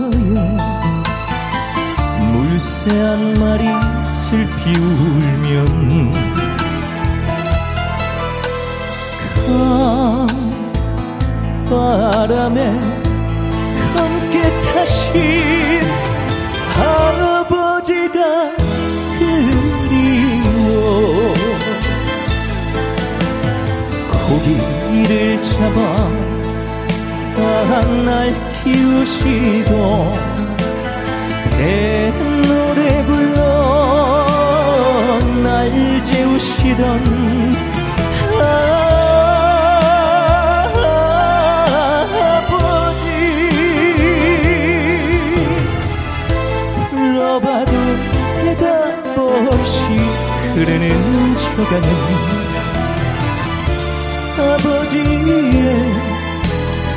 [2.34, 3.64] 물새 한 마리
[4.04, 6.12] 슬피 울면
[11.70, 13.01] 바람에
[25.12, 26.10] 고기를 잡아
[28.06, 30.14] 날 키우시고
[31.52, 32.12] 배
[32.48, 33.40] 노래 불러
[35.44, 36.82] 날 재우시던
[42.38, 43.06] 아버지.
[46.90, 47.72] 불러봐도
[48.44, 49.76] 대답 없이
[50.56, 52.21] 흐르는 저가는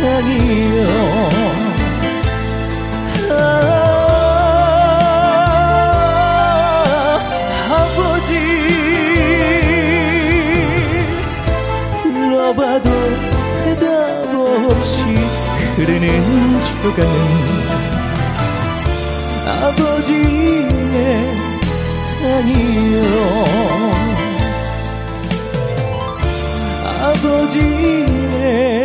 [0.05, 0.85] 강이요.
[3.31, 3.43] 아,
[7.71, 8.31] 아버지
[12.03, 12.87] 불러봐도
[13.65, 13.89] 대답
[14.35, 14.93] 없이
[15.77, 16.07] 흐르는
[16.83, 17.15] 저가는
[19.63, 21.01] 아버지의
[22.21, 22.97] 강이요.
[27.05, 28.84] 아버지의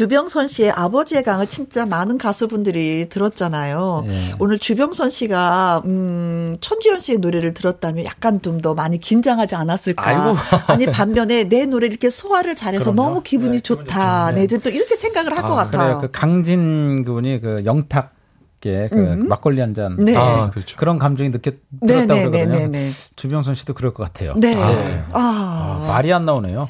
[0.00, 4.04] 주병선 씨의 아버지의 강을 진짜 많은 가수분들이 들었잖아요.
[4.06, 4.34] 네.
[4.38, 10.06] 오늘 주병선 씨가 음 천지연 씨의 노래를 들었다면 약간 좀 더 많이 긴장하지 않았을까?
[10.06, 10.36] 아이고.
[10.68, 13.08] 아니 반면에 내 노래 이렇게 소화를 잘해서 그럼요.
[13.10, 14.32] 너무 기분이 네, 좋다.
[14.32, 15.82] 네, 또 이렇게 생각을 할것 아, 같아요.
[15.82, 15.98] 그래요.
[16.00, 18.12] 그 강진 그분이 그 영탁
[18.62, 19.28] 그 음.
[19.28, 19.96] 막걸리 한 잔.
[19.96, 20.14] 네.
[20.16, 20.76] 아, 그렇죠.
[20.76, 22.72] 그런 감정이 느꼈 네, 들었다고 네, 네, 그러거든요.
[22.72, 24.34] 네, 주병선 씨도 그럴 것 같아요.
[24.36, 24.52] 네.
[24.56, 25.86] 아, 아.
[25.88, 26.68] 말이 안 나오네요.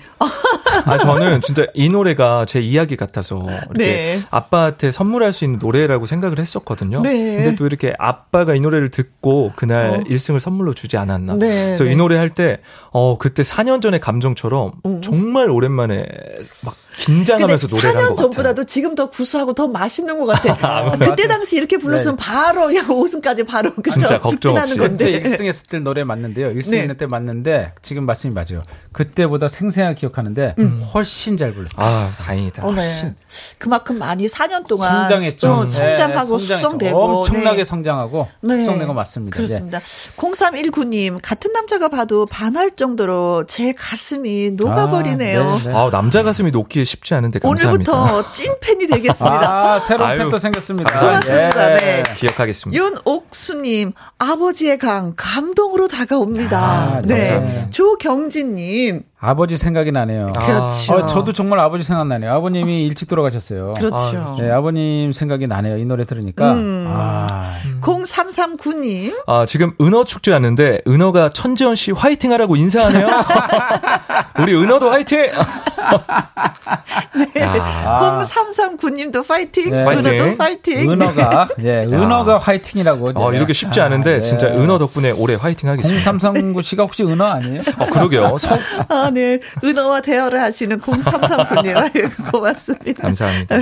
[0.85, 4.23] 아, 저는 진짜 이 노래가 제 이야기 같아서 이렇게 네.
[4.31, 7.03] 아빠한테 선물할 수 있는 노래라고 생각을 했었거든요.
[7.03, 7.37] 네.
[7.37, 9.99] 근데 또 이렇게 아빠가 이 노래를 듣고 그날 어.
[10.05, 11.35] 1승을 선물로 주지 않았나.
[11.35, 11.75] 네.
[11.77, 15.03] 그래서 이 노래 할 때, 어, 그때 4년 전의 감정처럼 음.
[15.03, 16.07] 정말 오랜만에
[16.65, 18.15] 막 긴장하면서 노래를 한것 같아요.
[18.15, 20.57] 4년 전보다도 지금 더 구수하고 더 맛있는 것 같아.
[20.67, 22.25] 아, 그때 당시 이렇게 불렀으면 네.
[22.25, 23.99] 바로 그냥 5승까지 바로 그죠?
[23.99, 24.77] 진짜 걱정 없이.
[24.77, 25.23] 건데.
[25.23, 26.49] 1승 했을 때 노래 맞는데요.
[26.55, 26.83] 1승 네.
[26.83, 28.63] 했을 때 맞는데 지금 말씀이 맞아요.
[28.93, 30.83] 그때보다 생생하게 기억하는데 음.
[30.95, 31.77] 훨씬 잘 불렀어요.
[31.77, 32.65] 아, 다행이다.
[32.65, 33.15] 어, 네.
[33.59, 35.67] 그만큼 많이 4년 동안 성장했죠.
[35.67, 37.65] 성장하고 네, 숙성되고 엄청나게 네.
[37.65, 39.37] 성장하고 숙성된 거 맞습니다.
[39.37, 39.81] 그렇습니다.
[40.17, 45.43] 0319님 같은 남자가 봐도 반할 정도로 제 가슴이 녹아버리네요.
[45.43, 47.93] 아, 아 남자 가슴이 녹기에 쉽지 않은데 감사합니다.
[47.93, 49.75] 오늘부터 찐 팬이 되겠습니다.
[49.75, 51.01] 아, 새로운 팬도 생겼습니다.
[51.01, 51.70] 고맙습니다.
[51.70, 51.70] 예.
[51.75, 52.03] 네.
[52.17, 52.83] 기억하겠습니다.
[52.83, 56.59] 윤옥수님 아버지의 강 감동으로 다가옵니다.
[56.59, 57.67] 아, 네.
[57.71, 60.33] 조경진님 아버지 생각이 나네요.
[60.33, 60.93] 그렇죠.
[60.95, 62.33] 어, 저도 정말 아버지 생각나네요.
[62.33, 63.73] 아버님이 일찍 돌아가셨어요.
[63.77, 64.37] 그렇죠.
[64.41, 65.77] 네, 아버님 생각이 나네요.
[65.77, 66.53] 이 노래 들으니까.
[66.55, 66.87] 음.
[66.89, 67.55] 아.
[67.83, 69.23] 0339님.
[69.27, 73.07] 아, 지금 은어 축제 왔는데 은어가 천지연 씨 화이팅 하라고 인사하네요.
[74.41, 75.31] 우리 은어도 화이팅!
[77.35, 77.43] 네.
[77.43, 78.21] 아.
[78.21, 79.71] 0339님도 파이팅.
[79.71, 79.83] 네.
[79.83, 80.91] 은어도 파이팅.
[80.91, 83.13] 은어가, 예, 은어가 화이팅이라고.
[83.15, 84.21] 어, 이렇게 쉽지 않은데, 아, 네.
[84.21, 86.03] 진짜 은어 덕분에 올해 화이팅 하겠습니다.
[86.03, 87.61] 0339 씨가 혹시 은어 아니에요?
[87.79, 88.39] 어, 그러게요.
[88.39, 88.59] 성...
[88.89, 89.41] 아, 네.
[89.65, 92.31] 은어와 대화를 하시는 0339님.
[92.33, 93.03] 고맙습니다.
[93.03, 93.57] 감사합니다.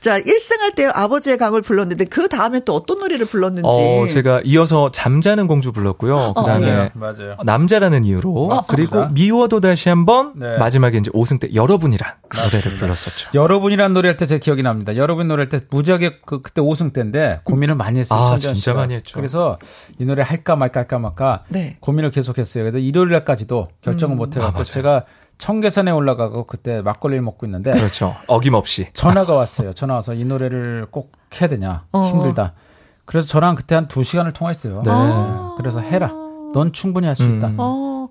[0.00, 3.68] 자, 일생할 때 아버지의 강을 불렀는데, 그 다음에 또 어떤 노래를 불렀는지.
[3.68, 6.34] 어, 제가 이어서 잠자는 공주 불렀고요.
[6.36, 6.90] 그 다음에 어, 네.
[6.94, 7.36] 맞아요.
[7.44, 8.48] 남자라는 이유로.
[8.52, 10.56] 어, 그리고 미워도 다시 한번 네.
[10.58, 13.30] 마지막에 이제 5승 때 여러분이란 노래를 불렀었죠.
[13.34, 14.96] 여러분이란 노래 할 때 제 기억이 납니다.
[14.96, 18.20] 여러분 노래 할 때 무지하게 그, 그때 5승 때인데 고민을 많이 했어요.
[18.20, 18.74] 아, 진짜 씨가.
[18.74, 19.14] 많이 했죠.
[19.14, 19.58] 그래서
[19.98, 21.76] 이 노래 할까 말까 할까 말까 네.
[21.80, 22.64] 고민을 계속했어요.
[22.64, 24.18] 그래서 일요일 날까지도 결정을 음.
[24.18, 25.04] 못 해갖고 아, 제가
[25.38, 28.14] 청계산에 올라가고 그때 막걸리를 먹고 있는데 그렇죠.
[28.26, 29.72] 어김없이 전화가 왔어요.
[29.72, 32.10] 전화 와서 이 노래를 꼭 해야 되냐 어.
[32.12, 32.54] 힘들다.
[33.04, 34.82] 그래서 저랑 그때 한두 시간을 통화했어요.
[34.84, 34.90] 네.
[35.56, 36.12] 그래서 해라.
[36.54, 37.48] 넌 충분히 할 수 있다.
[37.48, 37.56] 음.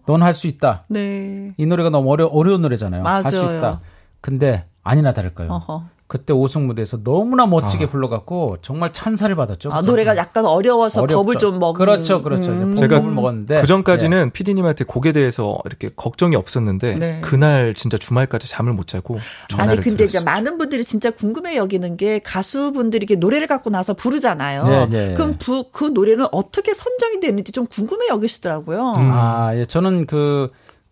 [0.08, 0.12] 어.
[0.14, 0.86] 넌할 수 있다.
[0.88, 1.52] 네.
[1.58, 3.04] 이 노래가 너무 어려, 어려운 노래잖아요.
[3.04, 3.82] 할 수 있다.
[4.22, 5.50] 근데 아니나 다를까요.
[5.52, 5.84] 어허.
[6.08, 7.90] 그때 오승 무대에서 너무나 멋지게 아.
[7.90, 9.70] 불러갖고 정말 찬사를 받았죠.
[9.74, 11.18] 아, 노래가 약간 어려워서 어렵죠.
[11.18, 11.78] 겁을 좀 먹은.
[11.78, 12.52] 그렇죠, 그렇죠.
[12.52, 12.78] 음.
[12.78, 14.30] 제가 겁을 먹었는데 그 전까지는 네.
[14.32, 17.22] 피디님한테 곡에 대해서 이렇게 걱정이 없었는데 네.
[17.22, 21.98] 그날 진짜 주말까지 잠을 못 자고 전화를 아니 근데 이제 많은 분들이 진짜 궁금해 여기는
[21.98, 24.64] 게 가수분들이 이렇게 노래를 갖고 나서 부르잖아요.
[24.64, 25.14] 네, 네.
[25.14, 28.94] 그럼 부, 그 노래는 어떻게 선정이 되는지 좀 궁금해 여기시더라고요.
[28.98, 29.12] 음.
[29.12, 30.48] 아, 예, 저는 그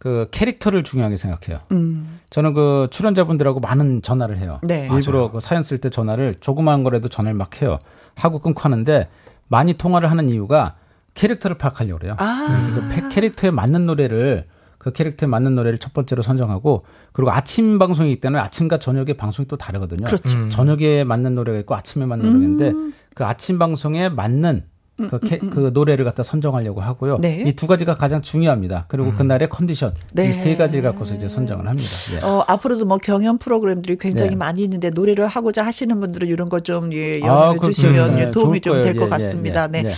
[0.06, 1.62] 그 캐릭터를 중요하게 생각해요.
[1.72, 2.20] 음.
[2.30, 4.60] 저는 그 출연자분들하고 많은 전화를 해요.
[4.62, 4.88] 네.
[4.94, 7.80] 일부러 그 사연 쓸 때 전화를 조그마한 거라도 전화를 막 해요.
[8.14, 9.10] 하고 끊고 하는데
[9.48, 10.76] 많이 통화를 하는 이유가
[11.16, 12.16] 캐릭터를 파악하려고 그래요.
[12.20, 12.70] 아.
[12.70, 14.46] 그래서 캐릭터에 맞는 노래를
[14.78, 19.58] 그 캐릭터에 맞는 노래를 첫 번째로 선정하고 그리고 아침 방송이기 때문에 아침과 저녁에 방송이 또
[19.58, 20.06] 다르거든요.
[20.06, 20.38] 그렇죠.
[20.38, 20.52] 음.
[20.52, 22.34] 저녁에 맞는 노래가 있고 아침에 맞는 음.
[22.34, 22.74] 노래인데
[23.16, 25.50] 그 아침 방송에 맞는 음, 그, 캐, 음, 음.
[25.50, 27.18] 그 노래를 갖다 선정하려고 하고요.
[27.20, 27.44] 네.
[27.46, 28.86] 이두 가지가 가장 중요합니다.
[28.88, 29.18] 그리고 음.
[29.18, 30.30] 그날의 컨디션 네.
[30.30, 31.90] 이세 가지를 갖고서 이제 선정을 합니다.
[32.14, 32.26] 예.
[32.26, 34.36] 어, 앞으로도 뭐 경연 프로그램들이 굉장히 네.
[34.38, 38.62] 많이 있는데 노래를 하고자 하시는 분들은 이런 거좀 예, 연락을 아, 그, 주시면 예, 도움이
[38.62, 39.68] 좀 될것 예, 예, 같습니다.
[39.68, 39.84] 네.
[39.84, 39.90] 네.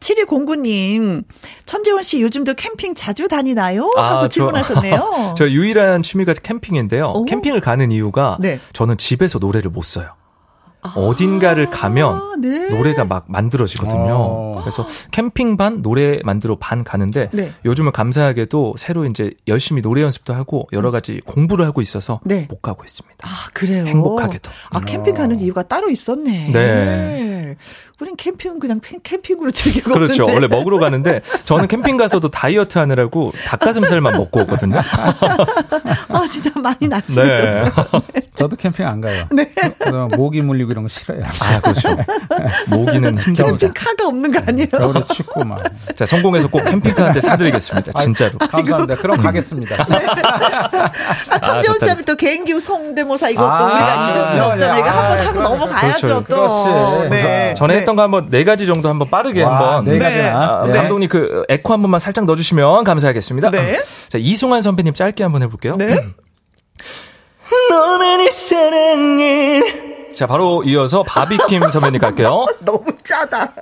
[0.00, 1.24] 7209님,
[1.66, 3.90] 천재원 씨 요즘도 캠핑 자주 다니나요?
[3.96, 5.12] 아, 하고 아, 질문하셨네요.
[5.14, 7.12] 저, 저 유일한 취미가 캠핑인데요.
[7.14, 7.24] 오?
[7.26, 8.58] 캠핑을 가는 이유가 네.
[8.72, 10.08] 저는 집에서 노래를 못 써요.
[10.94, 12.68] 어딘가를 가면 아, 네.
[12.68, 14.14] 노래가 막 만들어지거든요.
[14.14, 14.56] 어.
[14.60, 17.52] 그래서 캠핑 반 노래 만들어 반 가는데 네.
[17.64, 22.46] 요즘은 감사하게도 새로 이제 열심히 노래 연습도 하고 여러 가지 공부를 하고 있어서 네.
[22.50, 23.16] 못 가고 있습니다.
[23.22, 23.86] 아 그래요.
[23.86, 24.50] 행복하게도.
[24.70, 26.50] 아 캠핑 가는 이유가 따로 있었네.
[26.52, 27.56] 네.
[28.00, 30.24] 우린 캠핑은 그냥 캠핑으로 즐기고 그렇죠.
[30.24, 30.34] 오는데.
[30.34, 34.78] 원래 먹으러 가는데 저는 캠핑 가서도 다이어트 하느라고 닭가슴살만 먹고 오거든요.
[36.08, 37.64] 아 진짜 많이 날씬해졌어요.
[38.12, 38.20] 네.
[38.34, 39.24] 저도 캠핑 안 가요.
[39.32, 39.50] 네.
[40.16, 41.22] 모기 물리고 이런 거 싫어요.
[41.40, 41.88] 아 그렇죠.
[42.66, 43.50] 모기는 힘들다.
[43.56, 44.68] 캠핑카가 없는 거 아니에요?
[44.68, 45.62] 겨울에 춥고 막.
[45.96, 47.92] 자 성공해서 꼭 캠핑카 한 대 사드리겠습니다.
[48.02, 48.32] 진짜로.
[48.40, 48.96] 아이고, 감사합니다.
[48.96, 49.84] 그럼 가겠습니다.
[49.88, 50.06] 네.
[51.30, 54.80] 아 천재원 씨 하면 또 개인기 성대모사 이것도 아, 우리가 잊을 수 없잖아요.
[54.80, 56.24] 이거 한번 하고 넘어가야죠 그렇죠.
[56.28, 56.64] 또.
[56.64, 57.08] 그렇지.
[57.10, 57.54] 네.
[57.56, 57.80] 전에 네.
[57.80, 59.84] 했던 거 한번 네 가지 정도 한번 빠르게 와, 한번.
[59.86, 60.60] 네 가지나.
[60.62, 60.72] 아, 네.
[60.72, 63.50] 감독님 그 에코 한 번만 살짝 넣어주시면 감사하겠습니다.
[63.50, 63.82] 네.
[64.10, 65.76] 자 이승환 선배님 짧게 한번 해볼게요.
[65.76, 66.04] 네.
[67.70, 69.95] 너만이 사랑해.
[70.16, 72.46] 자, 바로 이어서 바비킴 선배님 갈게요.
[72.64, 73.52] 너무 짜다.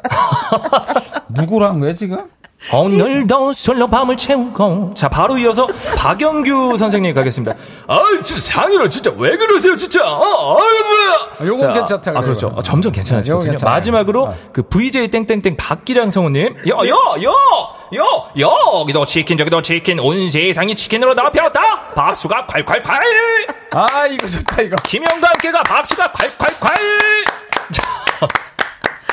[1.31, 2.31] 누구랑 왜 지금?
[2.73, 4.95] 오늘도 솔로 밤을 채우고.
[4.97, 5.67] 자, 바로 이어서
[5.99, 7.55] 박영규 선생님 가겠습니다.
[7.87, 10.01] 아유, 진짜 장인어 진짜 왜 그러세요, 진짜.
[10.03, 11.15] 아, 아유, 뭐야.
[11.41, 12.12] 아, 요건 괜찮다.
[12.15, 12.55] 아, 그렇죠.
[12.57, 13.57] 아, 점점 괜찮아지거든요.
[13.62, 14.35] 마지막으로 아.
[14.53, 16.57] 그 VJ 땡땡땡 박기량 성우님.
[16.69, 16.95] 야, 야,
[17.25, 18.01] 야,
[18.41, 18.47] 야,
[18.81, 21.91] 여기도 치킨, 저기도 치킨, 온 세상이 치킨으로 덮였다.
[21.95, 23.55] 박수가 콸콸콸.
[23.75, 24.77] 아, 이거 좋다, 이거.
[24.85, 26.71] 김영과 함께가 박수가 콸콸콸.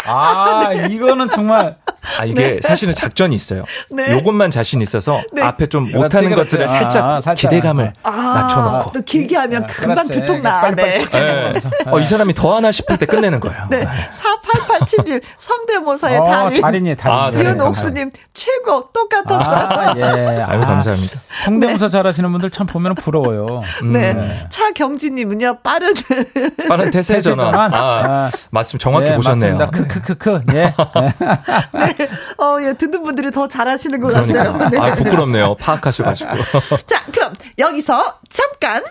[0.05, 0.87] 아, 네.
[0.89, 1.77] 이거는 정말.
[2.19, 2.61] 아, 이게 네.
[2.61, 3.63] 사실은 작전이 있어요.
[3.89, 4.11] 네.
[4.13, 5.41] 요것만 자신 있어서 네.
[5.41, 8.91] 앞에 좀 못하는 것들을 살짝, 아, 살짝, 기대감을 아, 낮춰놓고.
[8.91, 10.71] 또 길게 하면 금방 두통 나.
[10.71, 11.05] 네.
[11.05, 11.53] 네.
[11.85, 13.67] 어, 이 사람이 더 하나 싶을 때 끝내는 거예요.
[13.69, 13.85] 네.
[13.85, 16.61] 4887님, 성대모사의 어, 달인.
[16.61, 17.17] 달인이, 달인.
[17.17, 19.67] 아, 윤옥수님, 최고, 똑같았어요.
[19.69, 20.03] 아, 예.
[20.41, 21.19] 아유, 감사합니다.
[21.45, 23.61] 성대모사 잘하시는 분들 참 보면 부러워요.
[23.83, 23.91] 음.
[23.91, 24.45] 네.
[24.49, 25.93] 차경진님은요, 빠른.
[26.67, 27.53] 빠른 태세 전환.
[27.53, 29.57] 아, 아, 말씀 정확히 보셨네요.
[29.57, 29.69] 맞습니다.
[29.69, 30.41] 크크크크.
[30.53, 30.73] 예.
[31.73, 31.90] 네.
[32.37, 34.53] 어, 예, 듣는 분들이 더 잘하시는 것 그러니까.
[34.53, 34.69] 같아요.
[34.69, 34.77] 네.
[34.79, 35.55] 아, 부끄럽네요.
[35.55, 36.29] 파악하셔가지고.
[36.87, 38.83] 자, 그럼 여기서 잠깐.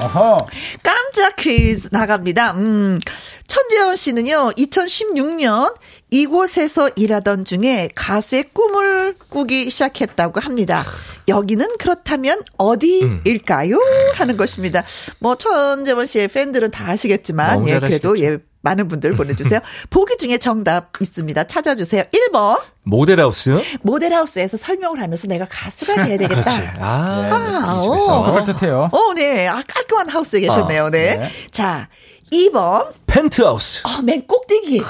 [0.00, 0.38] 어허.
[0.82, 2.52] 깜짝 퀴즈 나갑니다.
[2.52, 2.98] 음,
[3.46, 5.74] 천재원 씨는요, 2016년
[6.10, 10.84] 이곳에서 일하던 중에 가수의 꿈을 꾸기 시작했다고 합니다.
[11.28, 13.76] 여기는 그렇다면 어디일까요?
[13.76, 14.12] 음.
[14.14, 14.82] 하는 것입니다.
[15.18, 19.60] 뭐 천재원 씨의 팬들은 다 아시겠지만 예 그래도 예 많은 분들 보내주세요.
[19.90, 21.44] 보기 중에 정답 있습니다.
[21.44, 22.04] 찾아주세요.
[22.12, 22.60] 1번.
[22.82, 23.62] 모델하우스?
[23.82, 26.40] 모델하우스에서 설명을 하면서 내가 가수가 돼야 되겠다.
[26.42, 26.70] 그렇지.
[26.80, 28.22] 아, 네, 아 오.
[28.24, 28.88] 그럴 듯해요.
[28.92, 29.46] 어, 네.
[29.48, 30.86] 아, 깔끔한 하우스에 계셨네요.
[30.86, 31.16] 아, 네.
[31.16, 31.30] 네.
[31.50, 31.88] 자,
[32.32, 32.92] 2번.
[33.06, 33.82] 펜트하우스.
[33.86, 34.82] 어, 맨 꼭대기.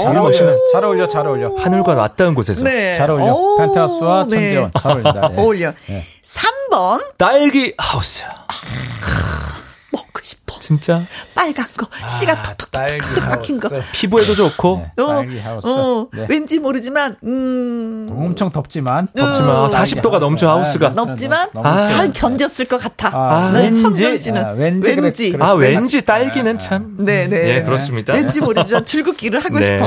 [0.00, 0.32] 잘 어울려.
[0.72, 1.08] 잘 어울려.
[1.08, 1.54] 잘 어울려.
[1.56, 2.62] 하늘과 맞닿은 곳에서.
[2.64, 2.96] 네.
[2.96, 3.32] 잘 어울려.
[3.34, 4.30] 오, 펜트하우스와 네.
[4.36, 4.70] 천재원.
[4.80, 5.28] 잘 어울린다.
[5.28, 5.36] 네.
[5.42, 5.72] 어울려.
[5.86, 6.06] 네.
[6.22, 7.16] 3번.
[7.18, 8.22] 딸기 하우스.
[8.24, 9.58] 아,
[9.92, 10.60] 먹고 싶 어.
[10.60, 11.02] 진짜?
[11.34, 11.86] 빨간 거.
[12.02, 12.70] 아, 씨가 톡톡톡
[13.28, 13.68] 박힌 거.
[13.92, 14.86] 피부에도 좋고.
[14.96, 15.66] 네, 어, 딸기 하우스.
[15.66, 16.26] 어, 네.
[16.28, 18.08] 왠지 모르지만, 음.
[18.10, 19.04] 엄청 덥지만.
[19.04, 19.56] 어, 덥지만.
[19.56, 20.90] 어, 40도가 넘죠, 하우스가.
[20.90, 23.10] 넘지만, 아, 잘 견뎠을 것 같아.
[23.12, 24.18] 아, 네, 왠지.
[24.18, 24.44] 씨는.
[24.44, 24.88] 아, 왠지.
[24.88, 25.32] 왠지.
[25.32, 26.96] 그래, 아, 왠지 딸기는 참.
[26.98, 27.28] 네네.
[27.28, 27.56] 네.
[27.56, 28.12] 예, 그렇습니다.
[28.14, 29.64] 왠지 모르지만 출국기를 하고 네.
[29.66, 29.86] 싶어.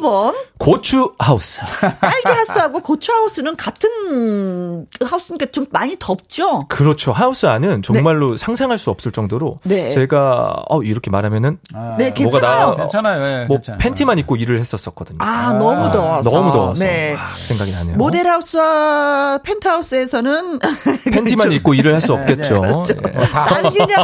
[0.00, 0.34] 4번.
[0.58, 1.60] 고추 하우스.
[2.00, 6.66] 딸기 하우스하고 고추 하우스는 같은 하우스니까 좀 많이 덥죠?
[6.68, 7.12] 그렇죠.
[7.12, 8.36] 하우스 안은 정말로 네.
[8.36, 9.41] 상상할 수 없을 정도로.
[9.64, 9.88] 네.
[9.88, 11.58] 제가, 어, 이렇게 말하면은.
[11.74, 12.76] 아, 네, 괜찮아요.
[12.76, 13.18] 괜찮아요.
[13.18, 13.78] 네, 뭐 괜찮아요.
[13.78, 15.18] 팬티만 입고 일을 했었었거든요.
[15.20, 16.30] 아, 아 너무 더워서.
[16.30, 16.84] 너무 더워서.
[16.84, 17.16] 네.
[17.18, 17.96] 아, 생각이 나네요.
[17.96, 20.58] 모델하우스와 펜트하우스에서는.
[21.12, 22.60] 팬티만 입고 일을 할 수 없겠죠.
[22.60, 22.94] 그렇죠.
[23.00, 23.12] 네.
[23.12, 23.94] 딸기냐,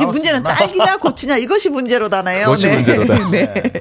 [0.00, 2.44] 이 문제는 딸기냐 고추냐 이것이 문제로다네요.
[2.46, 2.74] 그것이 네.
[2.76, 3.28] 문제로다.
[3.30, 3.72] 네.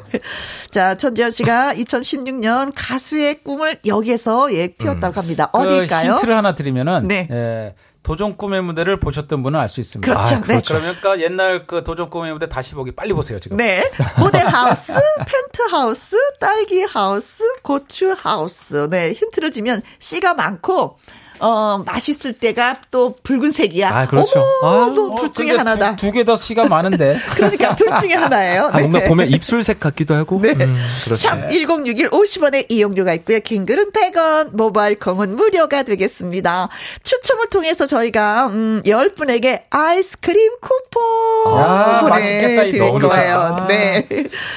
[0.72, 5.24] 자, 천지현 씨가 2016년 가수의 꿈을 여기에서 예, 피웠다고 음.
[5.24, 5.50] 합니다.
[5.54, 6.14] 그 어딜까요?
[6.14, 7.08] 힌트를 하나 드리면은.
[7.08, 7.28] 네.
[7.32, 10.14] 예, 도전 꿈의 무대를 보셨던 분은 알 수 있습니다.
[10.14, 10.36] 그렇죠.
[10.36, 10.74] 아, 그렇죠.
[10.76, 10.80] 네.
[10.82, 13.58] 그러니까 옛날 그 도전 꿈의 무대 다시 보기 빨리 보세요, 지금.
[13.58, 13.90] 네.
[14.20, 18.88] 모델 하우스, 펜트 하우스, 딸기 하우스, 고추 하우스.
[18.90, 19.12] 네.
[19.12, 20.98] 힌트를 주면 씨가 많고
[21.40, 23.90] 어, 맛있을 때가 또 붉은색이야.
[23.90, 24.44] 아, 그렇죠.
[24.62, 25.96] 어머, 아, 둘 중에 어, 하나다.
[25.96, 27.18] 두개더 씨가 많은데.
[27.36, 28.70] 그러니까 둘 중에 하나예요.
[28.74, 30.40] 아, 뭔가 보면 입술색 같기도 하고.
[30.42, 30.52] 네.
[30.54, 30.78] 음,
[31.16, 33.40] 샵 1061 50원의 이용료가 있고요.
[33.40, 36.70] 긴 글은 100원, 모바일 콩은 무료가 되겠습니다.
[37.04, 43.36] 추첨을 통해서 저희가 음, 10분에게 아이스크림 쿠폰 아, 맛있겠다 이거 거예요.
[43.36, 44.08] 아, 네.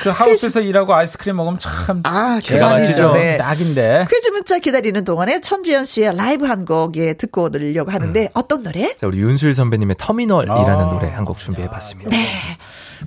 [0.02, 2.76] 그 하우스에서 일하고 아이스크림 먹으면 참 아, 기가
[3.12, 3.36] 네.
[3.36, 4.06] 딱인데.
[4.10, 8.28] 퀴즈 문자 기다리는 동안에 천주현 씨의 라이브 한곡 에 듣고 오려고 하는데 음.
[8.34, 8.94] 어떤 노래?
[9.00, 10.88] 자, 우리 윤수일 선배님의 터미널이라는 아.
[10.88, 12.10] 노래 한 곡 준비해 봤습니다.
[12.10, 12.26] 네.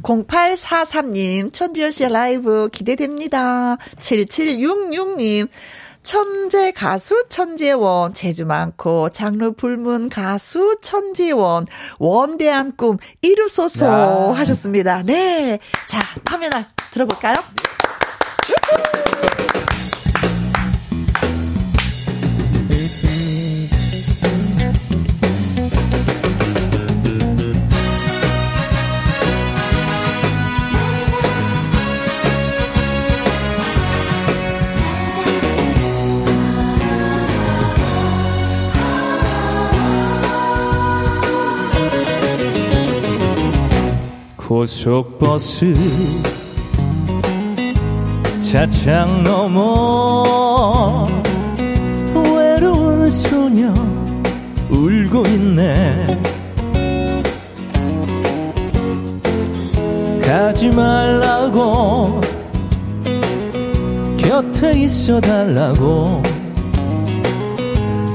[0.02, 3.78] 0843님, 천지열 씨의 라이브 기대됩니다.
[4.00, 5.48] 7766님,
[6.04, 11.66] 천재 가수 천재원, 재주 많고 장르 불문 가수 천재원,
[12.00, 13.86] 원대한 꿈 이루소서
[14.34, 14.34] 야.
[14.38, 15.04] 하셨습니다.
[15.04, 15.60] 네.
[15.88, 17.34] 자, 터미널 들어볼까요?
[44.54, 45.74] 고속버스
[48.40, 51.08] 차창 너머
[52.14, 53.74] 외로운 소녀
[54.70, 56.06] 울고 있네.
[60.22, 62.22] 가지 말라고
[64.18, 66.22] 곁에 있어 달라고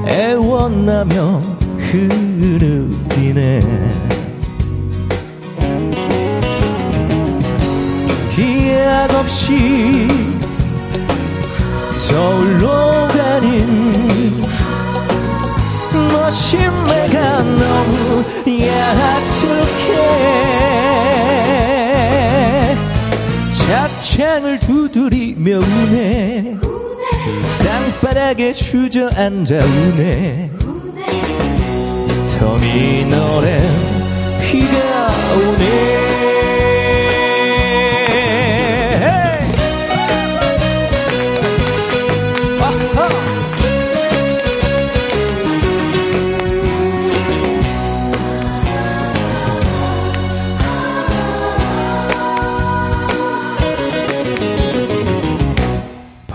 [0.07, 1.41] 애원하며
[1.79, 3.59] 흐르기네
[8.99, 10.07] 기약 없이
[11.93, 14.43] 서울로 가는
[16.11, 19.95] 너심매가 너무 야속해.
[23.51, 26.57] 차창을 두드리며 우네.
[27.63, 30.51] 땅바닥에 주저앉아 우네.
[32.37, 33.61] 터미널에
[34.41, 36.28] 비가 오네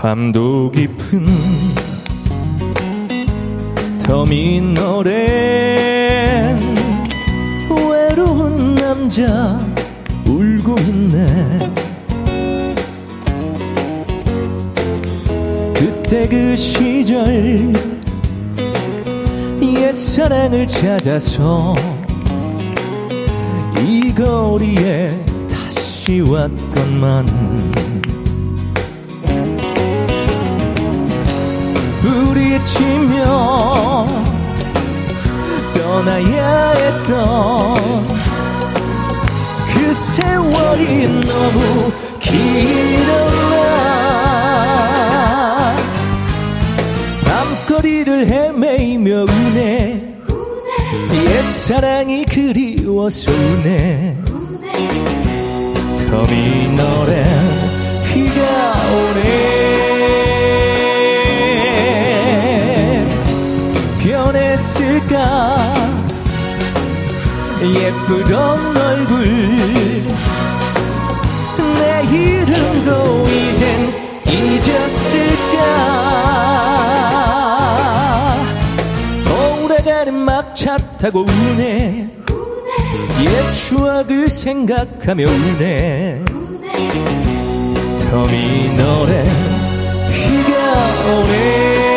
[0.05, 1.25] 밤도 깊은
[4.03, 5.09] 터미널엔
[7.89, 9.57] 외로운 남자
[10.27, 11.73] 울고 있네.
[15.73, 17.73] 그때 그 시절
[19.59, 21.73] 옛사랑을 찾아서
[23.83, 27.25] 이 거리에 다시 왔건만
[32.55, 34.07] 부딪히며
[35.73, 38.05] 떠나야 했던
[39.73, 43.55] 그 세월이 너무 길었나.
[47.25, 50.15] 밤거리를 헤매이며 우네.
[51.27, 54.17] 옛사랑이 그리워서 우네.
[56.09, 57.23] 터미널에
[58.13, 58.41] 비가
[58.91, 59.54] 오네
[67.73, 69.25] 예쁘던 얼굴.
[71.79, 73.93] 내 이름도 이젠
[74.27, 75.65] 잊었을까?
[79.63, 82.09] 오래가는 막차 타고 우네.
[83.21, 86.23] 옛 추억을 생각하며 우네.
[88.11, 89.23] 터미널에
[90.11, 90.53] 비가
[91.09, 91.94] 오네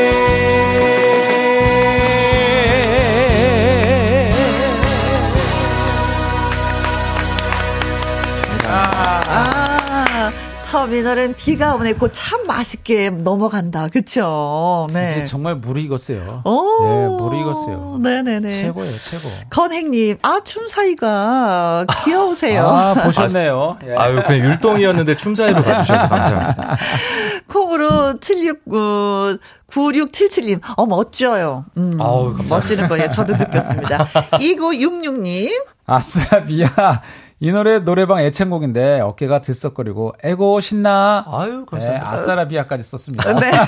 [10.78, 11.94] 터미널엔 비가 오네.
[11.94, 13.88] 그참 맛있게 넘어간다.
[13.88, 14.86] 그쵸?
[14.92, 15.16] 네.
[15.16, 16.42] 이제 정말 물이 익었어요.
[16.44, 16.84] 오.
[16.84, 17.98] 네, 물이 익었어요.
[18.00, 18.62] 네네네.
[18.62, 19.28] 최고예요, 최고.
[19.50, 22.64] 건행님, 아, 춤사위가 귀여우세요.
[22.64, 23.78] 아, 보셨네요.
[23.88, 23.94] 예.
[23.96, 26.76] 아유, 그냥 율동이었는데 춤사위로 가주셔서 감사합니다.
[27.52, 29.38] 콩으로 769,
[29.72, 31.64] 9677님, 어, 멋져요.
[31.76, 32.54] 음, 아우, 감사합니다.
[32.56, 33.10] 멋지는 거예요.
[33.10, 34.06] 저도 느꼈습니다.
[34.38, 35.50] 2966님,
[35.86, 37.02] 아싸비야.
[37.41, 41.24] 이 노래 노래방 애창곡인데 어깨가 들썩거리고 에고 신나.
[41.28, 42.11] 아유, 네, 감사합니다.
[42.12, 43.32] 아싸라비아까지 썼습니다.
[43.34, 43.51] 네.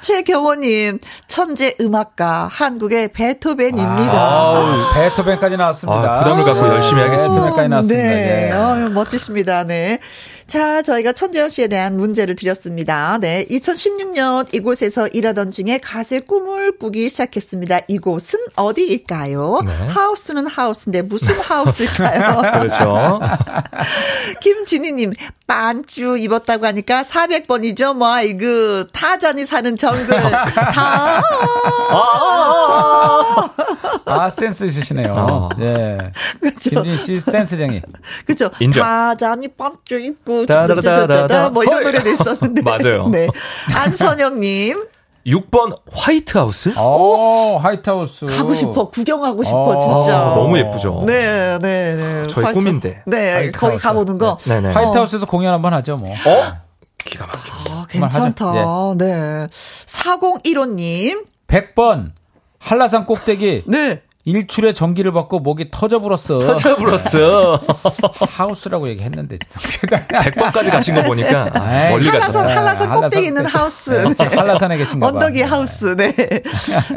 [0.00, 4.12] 최경호님, 천재 음악가, 한국의 베토벤입니다.
[4.12, 6.14] 아우, 베토벤까지 나왔습니다.
[6.14, 7.34] 아, 부담을 갖고 열심히 하겠습니다.
[7.34, 8.08] 베토벤까지 나왔습니다.
[8.08, 8.48] 네.
[8.48, 8.52] 예.
[8.52, 9.64] 아유, 멋지십니다.
[9.64, 9.98] 네.
[10.46, 13.18] 자, 저희가 천재현 씨에 대한 문제를 드렸습니다.
[13.20, 13.44] 네.
[13.50, 17.80] 2016년 이곳에서 일하던 중에 가수의 꿈을 꾸기 시작했습니다.
[17.88, 19.62] 이곳은 어디일까요?
[19.66, 19.72] 네.
[19.88, 22.60] 하우스는 하우스인데 무슨 하우스일까요?
[22.60, 23.20] 그렇죠.
[24.40, 25.14] 김진희님,
[25.48, 27.96] 반주 입었다고 하니까 400번이죠.
[27.96, 30.06] 뭐, 이거, 타잔이 사는 정글.
[30.06, 31.22] 다.
[34.04, 35.10] 아, 센스 있으시네요.
[35.12, 35.48] 어.
[35.60, 35.98] 예.
[36.40, 36.70] 그렇죠.
[36.70, 37.82] 김진 씨 센스쟁이.
[38.24, 38.50] 그죠.
[38.60, 38.84] 인정.
[38.84, 41.48] 타잔이 반주 입고, 따다다다다다.
[41.50, 41.84] 뭐 이런 헐.
[41.84, 42.60] 노래도 있었는데.
[42.66, 43.08] 맞아요.
[43.08, 43.28] 네.
[43.74, 44.84] 안선영님,
[45.26, 46.72] 6번 화이트하우스?
[46.78, 48.26] 오, 화이트하우스.
[48.26, 48.90] 가고 싶어.
[48.90, 49.76] 구경하고 싶어, 어.
[50.02, 50.18] 진짜.
[50.18, 51.04] 아, 너무 예쁘죠.
[51.06, 52.26] 네, 네, 네.
[52.28, 53.02] 저희 화이트- 꿈인데.
[53.06, 53.82] 네, 화이트 거기 하우스.
[53.82, 54.38] 가보는 거.
[54.44, 54.70] 네 네.
[54.72, 56.10] 화이트하우스에서 공연 한번 하죠, 뭐.
[56.10, 56.52] 어?
[57.04, 57.72] 기가 막혀.
[57.72, 58.48] 아, 괜찮다.
[58.50, 58.94] 하죠.
[58.98, 59.46] 네.
[59.50, 61.24] 4015님.
[61.48, 62.10] 100번
[62.58, 64.02] 한라산 꼭대기 네.
[64.30, 66.38] 일출에 전기를 받고 목이 터져 불었어.
[66.44, 67.60] 터져 불었어.
[68.28, 69.38] 하우스라고 얘기했는데.
[69.56, 72.52] 100번까지 가신 거 보니까 아, 에이, 멀리 한라산, 가셨네.
[72.54, 73.46] 한라산 한라산 꼭대기 있는.
[73.46, 73.90] 하우스.
[73.90, 75.12] 네, 한라산에 계신가 봐.
[75.12, 76.12] 언덕이 하우스, 네.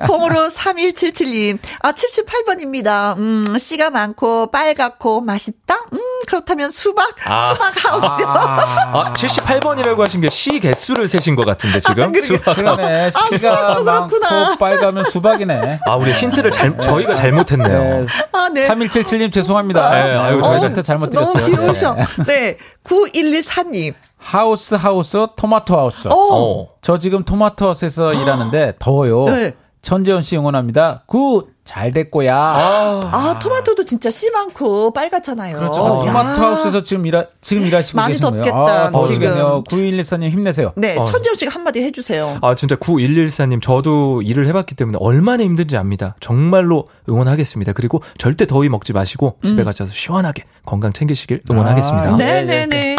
[0.08, 1.60] 콩으로 3177님.
[1.82, 3.16] 아, 78번입니다.
[3.18, 5.76] 음, 씨가 많고, 빨갛고, 맛있다?
[5.94, 7.16] 음, 그렇다면 수박?
[7.26, 7.54] 아.
[7.54, 8.28] 수박 하우스요.
[8.28, 12.12] 아, 78번이라고 하신 게시 개수를 세신 것 같은데 지금?
[12.12, 12.22] 그러게.
[12.22, 12.56] 수학.
[12.56, 13.12] 그러네.
[13.12, 14.30] 씨가 수박도 그렇구나.
[14.32, 15.80] 많고 빨가면 수박이네.
[15.86, 17.80] 아, 우리 힌트를 잘, 저희가 잘못했네요.
[17.80, 18.06] 네.
[18.32, 18.68] 아, 네.
[18.68, 19.90] 3177님 죄송합니다.
[19.92, 21.56] 네, 아유, 저희가 저희가 또 잘못 너무 드렸어요.
[21.56, 21.96] 귀여우셔.
[21.96, 22.24] 네.
[22.28, 22.58] 네.
[22.84, 23.94] 9114님.
[24.18, 26.08] 하우스 하우스 토마토 하우스.
[26.08, 26.12] 어.
[26.14, 26.68] 어.
[26.82, 29.26] 저 지금 토마토 하우스에서 일하는데 더워요.
[29.26, 29.54] 네.
[29.82, 31.04] 천재원 씨 응원합니다.
[31.06, 31.48] Good!
[31.64, 32.36] 잘 됐고야.
[32.36, 35.60] 아, 토마토도 진짜 씨 많고, 빨갛잖아요.
[35.60, 36.04] 그렇죠.
[36.08, 36.12] 야.
[36.12, 38.42] 토마토 하우스에서 지금 일하, 지금 일하시고 많이 계신 거예요.
[38.42, 39.64] 덥겠다, 아, 더우시겠네요.
[39.70, 40.74] 9114님 힘내세요.
[40.76, 41.06] 네, 어.
[41.06, 42.40] 천지영 씨가 한마디 해주세요.
[42.42, 46.16] 아, 진짜 9114님, 저도 일을 해봤기 때문에 얼마나 힘든지 압니다.
[46.20, 47.74] 정말로 응원하겠습니다.
[47.74, 52.14] 그리고 절대 더위 먹지 마시고 집에 가셔서 시원하게 건강 챙기시길 응원하겠습니다.
[52.14, 52.44] 아, 네.
[52.44, 52.99] 네네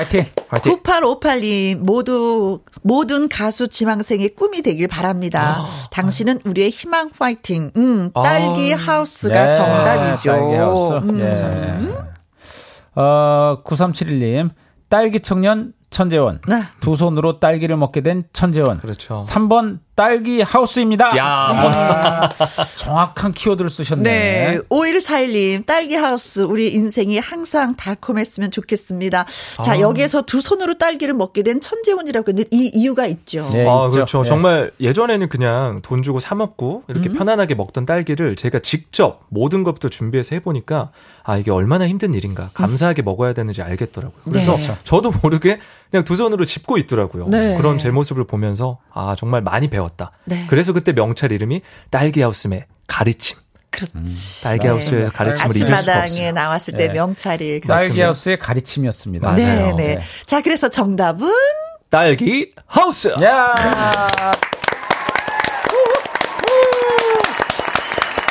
[0.00, 0.04] 네.
[0.04, 0.24] 파이팅!
[0.48, 0.82] 화이팅!
[0.82, 5.66] 9858님, 모두, 모든 가수 지망생의 꿈이 되길 바랍니다.
[5.90, 7.70] 당신은 우리의 희망 파이팅.
[7.76, 8.76] 음, 딸기 아.
[8.78, 10.30] 하우스가 네, 정답이죠.
[10.32, 10.92] 딸기 하우스.
[10.94, 11.20] 음.
[11.20, 13.00] 예.
[13.00, 14.50] 어, 9371님.
[14.88, 16.40] 딸기 청년 천재원.
[16.46, 16.62] 네.
[16.80, 18.78] 두 손으로 딸기를 먹게 된 천재원.
[18.78, 19.22] 그렇죠.
[19.26, 21.14] 3번 딸기 하우스입니다.
[21.18, 22.28] 야, 아,
[22.76, 24.02] 정확한 키워드를 쓰셨네.
[24.02, 24.58] 네.
[24.70, 29.26] 5141님, 딸기 하우스, 우리 인생이 항상 달콤했으면 좋겠습니다.
[29.62, 29.80] 자, 아.
[29.80, 33.46] 여기에서 두 손으로 딸기를 먹게 된 천재원이라고 했는데 이 이유가 있죠.
[33.52, 33.90] 네, 아, 있죠.
[33.90, 34.22] 그렇죠.
[34.22, 34.28] 네.
[34.28, 39.90] 정말 예전에는 그냥 돈 주고 사 먹고 이렇게 편안하게 먹던 딸기를 제가 직접 모든 것부터
[39.90, 40.92] 준비해서 해 보니까
[41.24, 42.50] 아, 이게 얼마나 힘든 일인가.
[42.54, 44.22] 감사하게 먹어야 되는지 알겠더라고요.
[44.24, 44.76] 그래서 네.
[44.84, 45.58] 저도 모르게
[45.90, 47.28] 그냥 두 손으로 짚고 있더라고요.
[47.28, 47.56] 네.
[47.56, 50.12] 그런 제 모습을 보면서 아, 정말 많이 배웠다.
[50.24, 50.46] 네.
[50.48, 53.36] 그래서 그때 명찰 이름이 딸기하우스의 가르침.
[53.70, 54.42] 그렇지.
[54.44, 55.08] 딸기하우스의 네.
[55.10, 56.32] 가르침을 잊을 수가 아침마당에 없어요.
[56.32, 56.92] 나왔을 때 네.
[56.92, 57.60] 명찰이.
[57.62, 59.26] 딸기 하우스의 가르침이었습니다.
[59.26, 59.36] 맞아요.
[59.36, 59.94] 네, 네.
[59.96, 60.02] 네.
[60.26, 61.28] 자, 그래서 정답은
[61.88, 63.08] 딸기 하우스.
[63.22, 63.54] 야!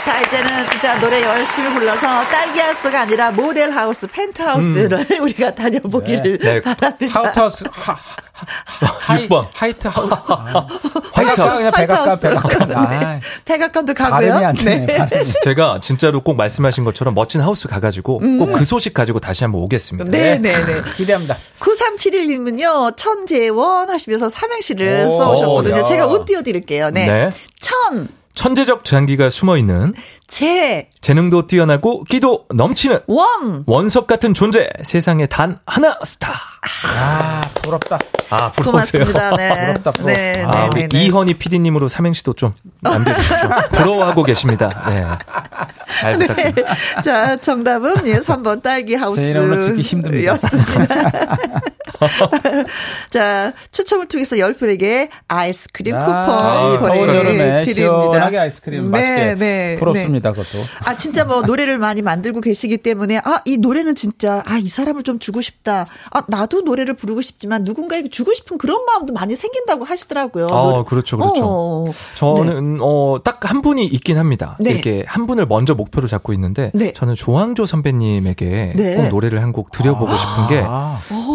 [0.10, 5.22] 자, 이제는 진짜 노래 열심히 불러서 딸기하우스가 아니라 모델하우스, 펜트하우스를 음.
[5.22, 6.62] 우리가 다녀보기를 네.
[6.62, 7.20] 바랍니다.
[7.20, 7.96] 하우스하우스, 하,
[8.34, 9.46] 하이, 6번.
[9.54, 10.12] 화이트 하우스.
[10.12, 10.68] 아.
[11.14, 11.70] 화이트하우스.
[11.70, 12.90] 백악관, 백악관.
[12.90, 13.20] 네.
[13.46, 14.52] 백악관도 가고요.
[14.64, 14.88] 네.
[15.44, 18.40] 제가 진짜로 꼭 말씀하신 것처럼 멋진 하우스 가가지고 음.
[18.40, 20.10] 꼭그 소식 가지고 다시 한번 오겠습니다.
[20.10, 20.40] 네네네.
[20.40, 20.92] 네, 네.
[20.96, 21.38] 기대합니다.
[21.60, 25.84] 9371님은요, 천재원 하시면서 삼행시를 써오셨거든요.
[25.84, 26.90] 제가 옷 띄워드릴게요.
[26.90, 27.06] 네.
[27.06, 27.30] 네.
[27.60, 28.19] 천.
[28.34, 29.94] 천재적 장기가 숨어 있는
[30.28, 36.59] 재 재능도 뛰어나고 끼도 넘치는 원 원석 같은 존재 세상에 단 하나 스타.
[36.62, 37.98] 아 부럽다.
[38.30, 39.06] 아 부러우세요.
[39.06, 39.36] 고맙습니다.
[39.36, 39.50] 네.
[39.66, 39.92] 부럽다.
[39.92, 40.12] 부러워.
[40.12, 41.04] 네, 아, 네, 네, 네.
[41.06, 43.50] 이현희 PD님으로 삼행시도 좀 남겨주십시오.
[43.74, 44.70] 부러워하고 계십니다.
[44.88, 45.06] 네.
[46.00, 46.28] 잘 네.
[46.28, 46.74] 부탁드립니다.
[46.96, 47.02] 네.
[47.02, 49.22] 자 정답은 예 3번 딸기 하우스.
[49.22, 50.34] 제 이름으로 찍기 힘듭니다.
[50.34, 51.38] 였습니다.
[53.10, 57.64] 자 추첨을 통해서 10분에게 아이스크림 아, 쿠폰 보내드립니다.
[57.64, 60.32] 시원하게 아이스크림 맛있게 네, 부럽습니다.
[60.32, 60.64] 그것도.
[60.86, 65.04] 아, 진짜 뭐 노래를 많이 만들고 계시기 때문에, 아, 이 노래는 진짜, 아, 이 사람을
[65.04, 65.86] 좀 주고 싶다.
[66.12, 70.48] 아, 나도 노래를 부르고 싶지만 누군가에게 주고 싶은 그런 마음도 많이 생긴다고 하시더라고요.
[70.50, 71.46] 아, 그렇죠, 그렇죠.
[71.46, 71.86] 어,
[72.16, 72.80] 저는, 네.
[72.82, 74.58] 어, 딱 한 분이 있긴 합니다.
[74.60, 74.72] 네.
[74.72, 76.92] 이렇게 한 분을 먼저 목표로 잡고 있는데, 네.
[76.94, 78.96] 저는 조항조 선배님에게 네.
[78.96, 80.18] 꼭 노래를 한 곡 드려보고 아.
[80.18, 80.64] 싶은 게,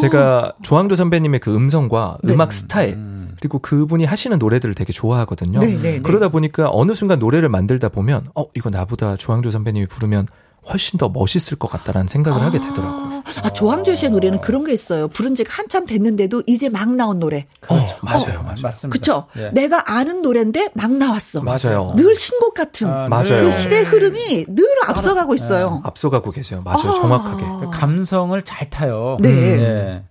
[0.00, 2.32] 제가 조항조 선배님의 그 음성과 네.
[2.32, 3.34] 음악 스타일, 음.
[3.40, 5.60] 그리고 그분이 하시는 노래들을 되게 좋아하거든요.
[5.60, 6.00] 네, 네, 네.
[6.00, 10.26] 그러다 보니까 어느 순간 노래를 만들다 보면 어 이거 나보다 조항조 선배님이 부르면
[10.68, 13.22] 훨씬 더 멋있을 것 같다라는 생각을 아, 하게 되더라고요.
[13.42, 15.08] 아, 조항조 씨의 노래는 그런 게 있어요.
[15.08, 17.46] 부른 지가 한참 됐는데도 이제 막 나온 노래.
[17.68, 18.56] 어, 맞아요, 어, 맞아요.
[18.62, 18.88] 맞습니다.
[18.88, 19.26] 그쵸?
[19.36, 19.50] 예.
[19.50, 21.42] 내가 아는 노래인데 막 나왔어.
[21.42, 21.92] 맞아요.
[21.96, 22.88] 늘 신곡 같은.
[22.88, 23.38] 아, 맞아요.
[23.38, 25.74] 그 시대 흐름이 늘 앞서가고 있어요.
[25.74, 25.80] 네.
[25.84, 26.62] 앞서가고 계세요.
[26.64, 26.90] 맞아요.
[26.90, 26.94] 아.
[26.94, 27.44] 정확하게.
[27.60, 29.16] 그 감성을 잘 타요.
[29.20, 29.30] 네.
[29.56, 30.04] 네.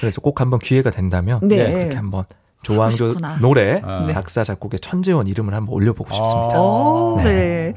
[0.00, 1.72] 그래서 꼭 한번 기회가 된다면 네.
[1.72, 2.24] 그렇게 한번
[2.62, 4.06] 조항조 노래 어.
[4.10, 6.60] 작사 작곡의 천재원 이름을 한번 올려보고 싶습니다.
[6.60, 7.24] 오, 네.
[7.24, 7.74] 네.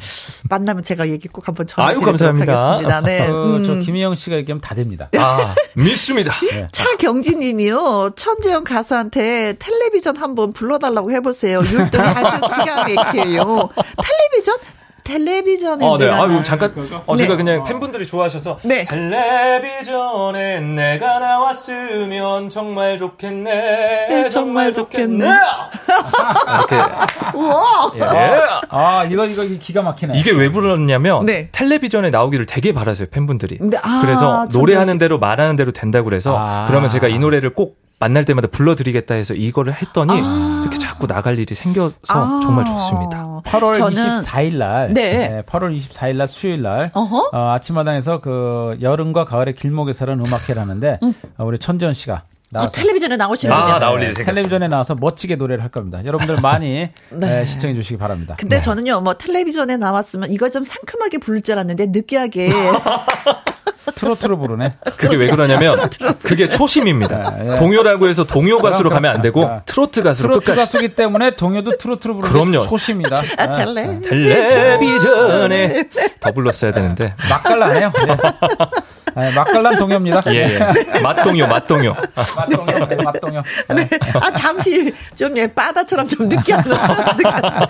[0.50, 3.02] 만나면 제가 얘기 꼭 한번 전해드리도록 하겠습니다.
[3.02, 3.28] 네.
[3.28, 3.64] 어, 음.
[3.64, 5.10] 저 김희영 씨가 얘기하면 다 됩니다.
[5.18, 6.34] 아 믿습니다.
[6.52, 6.68] 네.
[6.72, 11.60] 차경진님이요 천재원 가수한테 텔레비전 한번 불러달라고 해보세요.
[11.60, 13.70] 율동이 아주 기가 막혀요.
[14.04, 14.58] 텔레비전
[15.06, 16.10] 텔레비전에 어, 네.
[16.10, 16.74] 아유 잠깐
[17.06, 17.24] 어, 네.
[17.24, 18.84] 제가 그냥 팬분들이 좋아하셔서 네.
[18.86, 24.08] 텔레비전에 내가 나왔으면 정말 좋겠네.
[24.10, 25.26] 네, 정말 좋겠네.
[26.58, 26.76] 이렇게
[27.36, 27.92] 우와.
[27.96, 28.02] 예.
[28.70, 30.18] 아, 이거 이거 기가 막히네.
[30.18, 31.50] 이게 왜 불렀냐면 네.
[31.52, 33.60] 텔레비전에 나오기를 되게 바라세요, 팬분들이.
[33.62, 36.66] 네, 아, 그래서 노래하는 대로 말하는 대로 된다고 그래서 아.
[36.68, 40.62] 그러면 제가 이 노래를 꼭 만날 때마다 불러드리겠다 해서 이거를 했더니 아.
[40.64, 42.40] 이렇게 자꾸 나갈 일이 생겨서 아.
[42.44, 43.42] 정말 좋습니다.
[43.46, 45.28] 8월 저는 24일 날, 네.
[45.28, 51.14] 네 8월 24일 날 수요일 날 어, 아침마당에서 그 여름과 가을의 길목에서라는 음악회를 하는데 음.
[51.38, 52.24] 어, 우리 천지현 씨가
[52.54, 53.74] 아, 텔레비전에 나오시는군요.
[53.74, 56.04] 아, 나올 일이 네, 텔레비전에 나와서 멋지게 노래를 할 겁니다.
[56.06, 57.28] 여러분들 많이 네.
[57.28, 58.36] 네, 시청해 주시기 바랍니다.
[58.40, 58.62] 근데 네.
[58.62, 62.52] 저는요, 뭐 텔레비전에 나왔으면 이걸 좀 상큼하게 부를 줄 알았는데 느끼하게
[64.00, 64.74] 트로트로 부르네.
[64.98, 65.80] 그게 왜 그러냐면
[66.22, 67.36] 그게 초심입니다.
[67.38, 67.56] 네, 네.
[67.56, 69.62] 동요라고 해서 동요 가수로 가면 안 되고 네.
[69.66, 70.60] 트로트 가수로 트로트 끝까지.
[70.74, 72.68] 가수기 때문에 동요도 트로트로 부르는 그럼요.
[72.68, 73.22] 초심이다.
[73.38, 74.02] 아, 텔레.
[74.02, 75.90] 텔레비전에
[76.20, 77.92] 더 불렀어야 되는데 막 갈라네요.
[78.06, 78.18] 네.
[79.16, 80.22] 네, 맛깔난 동요입니다.
[80.28, 80.60] 예,
[80.96, 81.00] 예.
[81.02, 81.96] 맛동요, 맛동요.
[82.16, 83.44] 맛동요, 네, 맛동요.
[83.76, 83.90] 네.
[84.22, 87.70] 아, 잠시 좀, 예, 바다처럼 좀 느끼하다.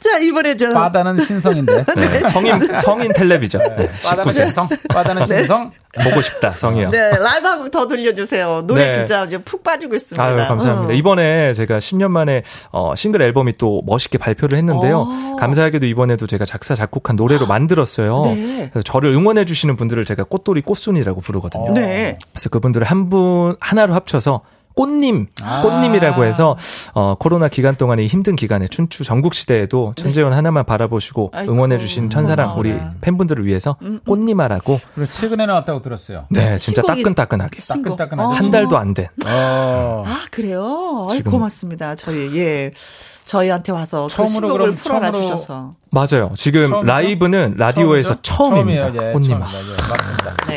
[0.00, 0.72] 자, 이번에 저.
[0.72, 1.84] 바다는 신성인데.
[1.96, 3.62] 네, 성인, 성인 텔레비전.
[3.76, 4.68] 네, 바다는 신성.
[4.88, 5.38] 바다는 네.
[5.38, 5.72] 신성.
[6.04, 6.88] 보고 싶다, 성이요.
[6.88, 8.62] 네, 라이브 한 곡 더 들려주세요.
[8.66, 8.92] 노래 네.
[8.92, 10.22] 진짜 푹 빠지고 있습니다.
[10.22, 10.92] 아유, 감사합니다.
[10.92, 10.96] 어.
[10.96, 14.96] 이번에 제가 10년 만에 어, 싱글 앨범이 또 멋있게 발표를 했는데요.
[14.98, 15.02] 오.
[15.02, 15.36] 어.
[15.38, 18.22] 감사하게도 이번에도 제가 작사, 작곡한 노래로 만들었어요.
[18.24, 18.68] 네.
[18.72, 21.72] 그래서 저를 응원해주시는 분들을 제가 꽃돌이 꽃순이라고 부르거든요.
[21.72, 22.16] 네.
[22.32, 24.40] 그래서 그분들을 한 분, 하나로 합쳐서
[24.74, 25.62] 꽃님, 아.
[25.62, 26.56] 꽃님이라고 해서
[26.94, 30.02] 어 코로나 기간 동안의 힘든 기간에 춘추 전국 시대에도 네.
[30.02, 30.36] 천재원 네.
[30.36, 34.00] 하나만 바라보시고 응원해 주신 천사랑 우리 팬분들을 위해서 음, 음.
[34.06, 36.18] 꽃님아라고 그리고 최근에 나왔다고 들었어요.
[36.30, 37.60] 네, 진짜 따끈따끈하게.
[37.62, 38.36] 따끈따끈하게.
[38.36, 39.06] 한 달도 안 된.
[39.24, 40.04] 어.
[40.06, 41.08] 아, 그래요?
[41.10, 41.94] 아이, 고맙습니다.
[41.94, 42.72] 저희 예.
[43.24, 45.74] 저희한테 와서 그 처음으로 그 풀어놔 주셔서.
[45.90, 46.32] 맞아요.
[46.36, 46.86] 지금 처음이죠?
[46.86, 48.80] 라이브는 라디오에서 처음이죠?
[48.80, 49.08] 처음입니다.
[49.08, 49.36] 예, 꽃님아.
[49.36, 50.36] 예, 맞습니다.
[50.48, 50.56] 네.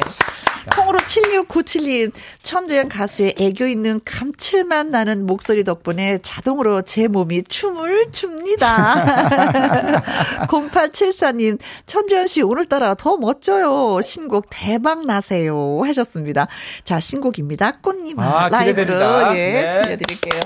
[0.75, 2.11] 콩으로 7697님,
[2.43, 9.05] 천재현 가수의 애교 있는 감칠맛 나는 목소리 덕분에 자동으로 제 몸이 춤을 춥니다.
[10.47, 14.01] 0874님, 천재현 씨 오늘따라 더 멋져요.
[14.01, 15.81] 신곡 대박 나세요.
[15.83, 16.47] 하셨습니다.
[16.83, 17.73] 자, 신곡입니다.
[17.81, 18.25] 꽃님아.
[18.25, 19.81] 아, 라이브로, 예, 네.
[19.83, 20.41] 들려드릴게요.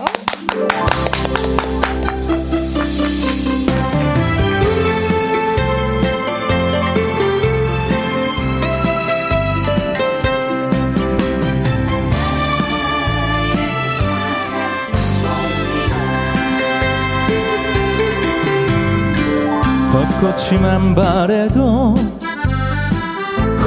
[19.91, 21.95] 벚꽃이만 바래도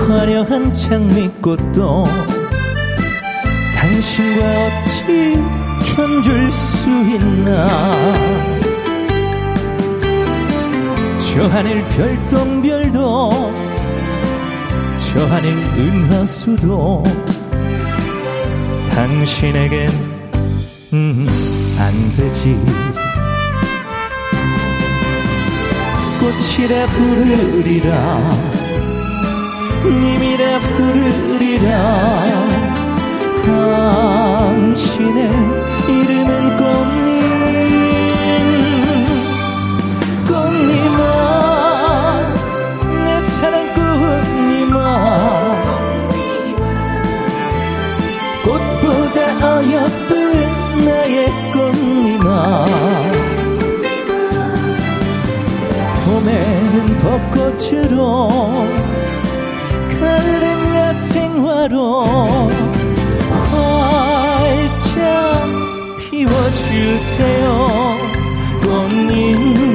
[0.09, 2.05] 화려한 장미꽃도
[3.75, 5.37] 당신과 어찌
[5.97, 7.69] 견줄 수 있나?
[11.19, 13.31] 저 하늘 별똥별도
[14.97, 17.03] 저 하늘 은하수도
[18.91, 19.89] 당신에겐
[20.93, 21.27] 음,
[21.79, 22.92] 안 되지.
[26.23, 27.91] 꽃이라 부르리라.
[29.85, 31.69] 님이라 부르리라.
[33.45, 35.19] 당신의
[35.89, 37.02] 이름은 꽃
[57.03, 58.29] 벚꽃으로
[60.01, 62.05] 가을엔 야생화로
[63.51, 65.49] 활짝
[65.99, 67.45] 피워주세요.
[68.63, 69.72] 꽃님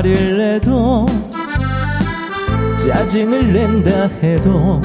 [0.00, 1.06] 화를 내도
[2.78, 4.80] 짜증을 낸다 해도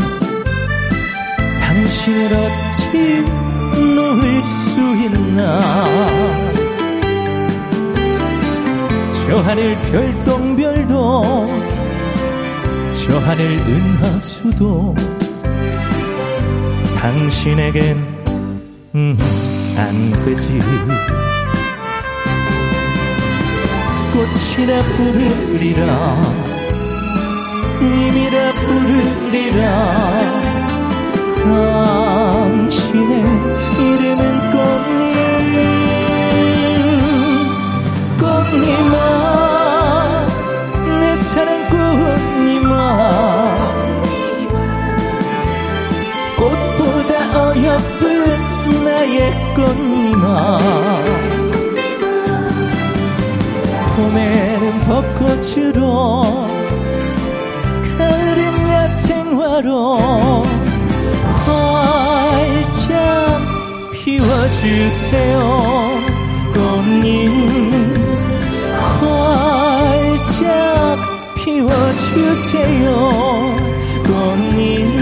[1.62, 3.22] 당신을 어찌
[3.96, 5.86] 놓을 수 있나?
[9.10, 11.48] 저 하늘 별똥별도
[12.92, 14.96] 저 하늘 은하수도
[17.00, 17.98] 당신에겐
[18.96, 19.18] 음,
[19.78, 20.60] 안 되지
[24.16, 25.82] 꽃이라 부르리라.
[27.82, 29.62] 님이라 부르리라.
[31.44, 33.12] 당신의
[33.78, 35.04] 이름은 꽃님
[38.18, 38.96] 꽃님아.
[41.02, 42.74] 내 사랑 꽃님아.
[46.38, 47.12] 꽃보다
[47.50, 48.02] 어여쁜
[48.86, 49.16] 나의
[49.56, 50.26] 꽃님아
[54.96, 56.24] 벚꽃으로
[57.98, 59.98] 가을엔 야생화로
[61.46, 63.42] 활짝
[63.92, 65.36] 피워주세요.
[66.54, 67.94] 꽃님
[69.02, 70.98] 활짝
[71.44, 72.88] 피워주세요.
[74.06, 74.95] 꽃님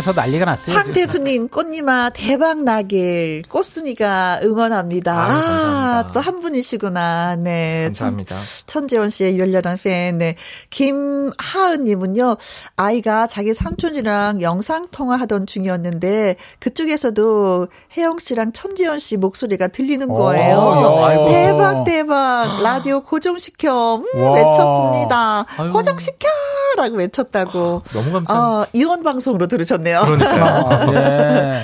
[0.00, 0.76] 밖에서 난리가 났어요.
[0.76, 5.12] 황태수님, 꽃님아, 대박 나길, 꽃순이가 응원합니다.
[5.14, 7.36] 아, 또 한 분이시구나.
[7.36, 7.84] 네.
[7.84, 8.36] 감사합니다.
[8.66, 10.18] 천, 재원 씨의 열렬한 팬.
[10.18, 10.36] 네.
[10.70, 12.36] 김하은님은요,
[12.76, 20.58] 아이가 자기 삼촌이랑 영상 통화하던 중이었는데, 그쪽에서도 혜영 씨랑 천지연 씨 목소리가 들리는 거예요.
[20.58, 22.60] 오, 야, 대박, 대박.
[22.62, 23.96] 라디오 고정시켜.
[23.96, 24.32] 음, 와.
[24.32, 25.46] 외쳤습니다.
[25.56, 25.72] 아이고.
[25.72, 26.28] 고정시켜!
[26.76, 27.82] 라고 외쳤다고.
[27.92, 28.34] 너무 감사합니다.
[28.60, 30.02] 어, 이원 방송으로 들으셨네 요.
[30.04, 30.68] 그러니까요.
[30.70, 31.62] 아, 예.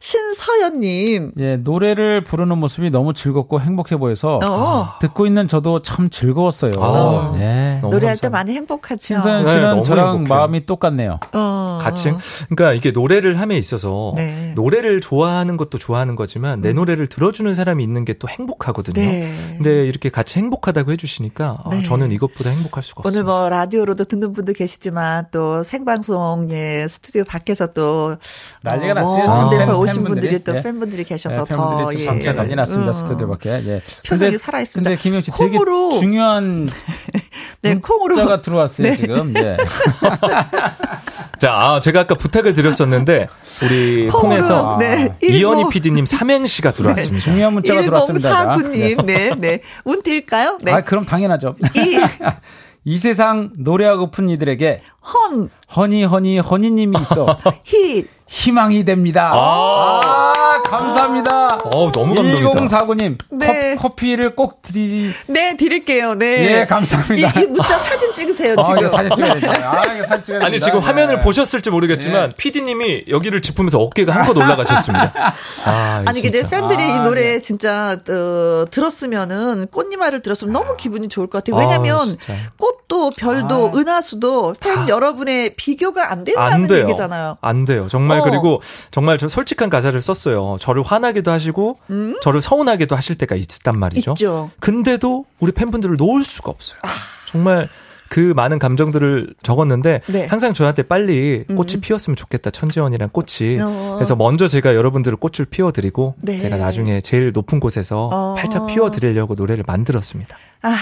[0.00, 1.32] 신서연님.
[1.38, 4.88] 예, 노래를 부르는 모습이 너무 즐겁고 행복해 보여서 어.
[5.00, 6.72] 듣고 있는 저도 참 즐거웠어요.
[6.78, 7.78] 아, 예.
[7.80, 8.30] 너무 노래할 때 감사합니다.
[8.30, 9.00] 많이 행복하죠.
[9.02, 10.36] 신서연 네, 씨는 너무 저랑 행복해요.
[10.36, 11.20] 마음이 똑같네요.
[11.32, 11.78] 어.
[11.80, 12.12] 같이
[12.48, 14.52] 그러니까 이게 노래를 함에 있어서 네.
[14.56, 16.74] 노래를 좋아하는 것도 좋아하는 거지만 내 음.
[16.76, 18.94] 노래를 들어주는 사람이 있는 게 또 행복하거든요.
[18.94, 19.30] 네.
[19.58, 21.82] 근데 이렇게 같이 행복하다고 해주시니까 아, 네.
[21.82, 23.30] 저는 이것보다 행복할 수가 오늘 없습니다.
[23.30, 28.14] 뭐 라디오로도 듣는 분도 계시지만 또 생방송 예 스튜디오 밖에서 또
[28.62, 29.50] 난리가 어, 났어요.
[29.50, 30.28] 데서 오신 팬분들이.
[30.30, 30.62] 분들이 또 예.
[30.62, 32.04] 팬분들이 계셔서 예, 더 팬분들이 예.
[32.06, 32.90] 좀 진짜 난리 났습니다.
[32.90, 32.92] 음.
[32.92, 33.50] 스튜디오 밖에.
[33.66, 33.82] 예.
[34.06, 34.90] 표정이 살아 있습니다.
[34.90, 35.92] 근데 김영 씨 되게 콩으로.
[35.98, 36.68] 중요한
[37.62, 38.96] 네 콩으로 문자가 들어왔어요 네.
[38.96, 39.34] 지금.
[39.36, 39.56] 예.
[41.38, 43.28] 자, 아, 제가 아까 부탁을 드렸었는데
[43.62, 47.18] 우리 콩에서 네, 이현희 PD님 삼행시가 들어왔습니다.
[47.24, 48.56] 중요한 문자가 들어왔습니다.
[48.56, 49.60] 1049님 네 네.
[49.84, 50.58] 운 뛸까요?
[50.62, 50.72] 네.
[50.72, 51.54] 아 그럼 당연하죠.
[51.74, 51.98] 이
[52.88, 59.30] 이 세상 노래하고픈 이들에게 헌, 허니 허니 허니님이 있어 히, 희망이 됩니다.
[59.32, 60.32] 아.
[60.36, 61.46] 아, 감사합니다.
[61.64, 62.50] 어, 너무 감동이다.
[62.50, 63.76] 2049님, 네.
[63.76, 65.12] 커 피를 꼭 드리.
[65.26, 66.14] 네, 드릴게요.
[66.14, 66.60] 네.
[66.60, 67.40] 예, 감사합니다.
[67.40, 68.86] 이, 이 문자 사진 찍으세요, 아, 지금.
[68.86, 69.46] 아, 사진 찍어야 돼.
[69.62, 70.86] 아, 이거 사진 찍어야 아니, 지금 네.
[70.86, 72.34] 화면을 보셨을지 모르겠지만, 네.
[72.36, 75.12] PD님이 여기를 짚으면서 어깨가 한껏 올라가셨습니다.
[75.66, 77.40] 아, 아니, 근데 팬들이 아, 이 노래 네.
[77.40, 81.60] 진짜, 어, 들었으면은, 꽃님말을 들었으면 너무 기분이 좋을 것 같아요.
[81.60, 83.78] 왜냐면, 아, 꽃도, 별도, 아.
[83.78, 87.38] 은하수도 팬 여러분의 비교가 안 된다는 안 얘기잖아요.
[87.40, 87.88] 안 돼요.
[87.90, 88.22] 정말, 어.
[88.22, 88.60] 그리고,
[88.90, 90.55] 정말 저 솔직한 가사를 썼어요.
[90.58, 92.16] 저를 화나기도 하시고, 음?
[92.22, 94.12] 저를 서운하게도 하실 때가 있단 말이죠.
[94.12, 94.50] 있죠.
[94.60, 96.78] 근데도 우리 팬분들을 놓을 수가 없어요.
[96.82, 96.88] 아.
[97.26, 97.68] 정말
[98.08, 100.26] 그 많은 감정들을 적었는데 네.
[100.26, 101.80] 항상 저한테 빨리 꽃이 음.
[101.80, 103.94] 피었으면 좋겠다 천지원이란 꽃이 어.
[103.96, 106.38] 그래서 먼저 제가 여러분들을 꽃을 피워드리고 네.
[106.38, 108.34] 제가 나중에 제일 높은 곳에서 어.
[108.38, 110.36] 활짝 피워드리려고 노래를 만들었습니다.
[110.62, 110.76] 아.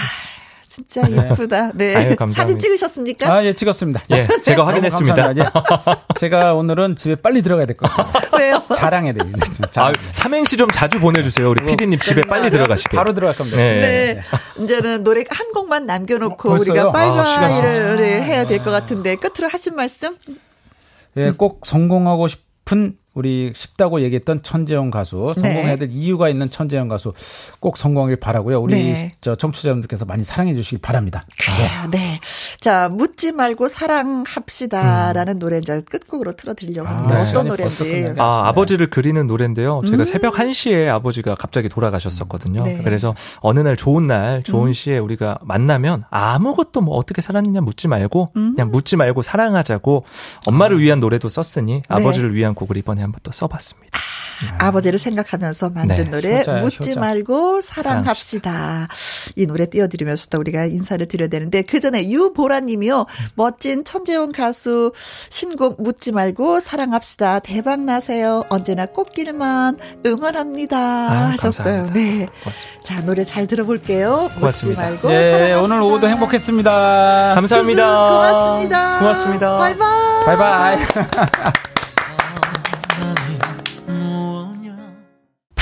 [0.75, 1.29] 진짜 네.
[1.31, 1.71] 예쁘다.
[1.73, 1.95] 네.
[1.95, 3.31] 아유, 사진 찍으셨습니까?
[3.33, 4.01] 아, 예, 찍었습니다.
[4.11, 5.33] 예, 제가 확인했습니다.
[5.37, 5.45] 예.
[6.19, 8.21] 제가 오늘은 집에 빨리 들어가야 될 것 같아요.
[8.37, 8.61] 왜요?
[8.75, 9.47] 자랑해야 됩니다.
[9.77, 11.49] 아, 삼행시 좀 자주 보내주세요.
[11.49, 12.97] 우리 PD님 집에 빨리 들어가시게.
[12.97, 13.57] 바로 들어갈 겁니다.
[13.57, 13.79] 네.
[13.79, 14.21] 네.
[14.63, 19.75] 이제는 노래 한 곡만 남겨놓고 어, 우리가 빨리빨리를 아, 해야 될 것 같은데 끝으로 하신
[19.75, 20.17] 말씀?
[21.17, 25.75] 예, 꼭 성공하고 싶은 우리 쉽다고 얘기했던 천재영 가수 성공해야 네.
[25.77, 25.95] 될 네.
[25.95, 27.13] 이유가 있는 천재영 가수
[27.61, 28.59] 꼭 성공하길 바라고요.
[28.59, 29.13] 우리 네.
[29.21, 31.21] 저 청취자분들께서 많이 사랑해 주시길 바랍니다.
[31.57, 31.97] 네.
[31.97, 32.19] 네.
[32.59, 35.39] 자 묻지 말고 사랑합시다라는 음.
[35.39, 38.15] 노래 이제 끝곡으로 틀어 드리려고 하는데 아, 어떤 노래인지.
[38.17, 39.81] 아 아버지를 그리는 노래인데요.
[39.85, 40.05] 제가 음.
[40.05, 42.63] 새벽 1시에 아버지가 갑자기 돌아가셨었거든요.
[42.63, 42.81] 네.
[42.83, 44.73] 그래서 어느 날 좋은 날 좋은 음.
[44.73, 48.55] 시에 우리가 만나면 아무것도 뭐 어떻게 살았느냐 묻지 말고 음.
[48.55, 50.03] 그냥 묻지 말고 사랑하자고
[50.47, 50.79] 엄마를 아.
[50.81, 51.81] 위한 노래도 썼으니 네.
[51.87, 53.99] 아버지를 위한 곡을 이번에 한번 또 써봤습니다.
[54.57, 56.03] 아, 버지를 생각하면서 만든 네.
[56.03, 56.99] 노래 효자야, 묻지 효자.
[56.99, 58.87] 말고 사랑합시다.
[59.37, 64.91] 이 노래 띄워드리면서 또 우리가 인사를 드려야 되는데 그 전에 유보라님이요 멋진 천재원 가수
[65.29, 69.75] 신곡 묻지 말고 사랑합시다 대박 나세요 언제나 꽃길만
[70.05, 71.65] 응원합니다 아유, 하셨어요.
[71.85, 71.93] 감사합니다.
[71.93, 72.83] 네, 고맙습니다.
[72.83, 74.31] 자 노래 잘 들어볼게요.
[74.35, 74.81] 고맙습니다.
[74.81, 75.61] 묻지 말고 네, 사랑합시다.
[75.61, 77.31] 오늘 오후도 행복했습니다.
[77.35, 78.09] 감사합니다.
[78.09, 78.99] 고맙습니다.
[78.99, 79.57] 고맙습니다.
[79.57, 80.25] 바이바이.
[80.25, 81.74] 바이바이.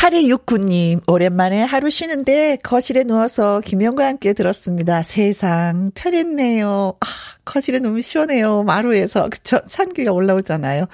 [0.03, 5.01] 8269님, 오랜만에 하루 쉬는데 거실에 누워서 김영과 함께 들었습니다.
[5.01, 6.95] 세상 편했네요.
[6.99, 7.05] 아,
[7.45, 8.63] 거실에 너무 시원해요.
[8.63, 9.29] 마루에서.
[9.29, 9.59] 그쵸?
[9.67, 10.85] 찬기가 올라오잖아요.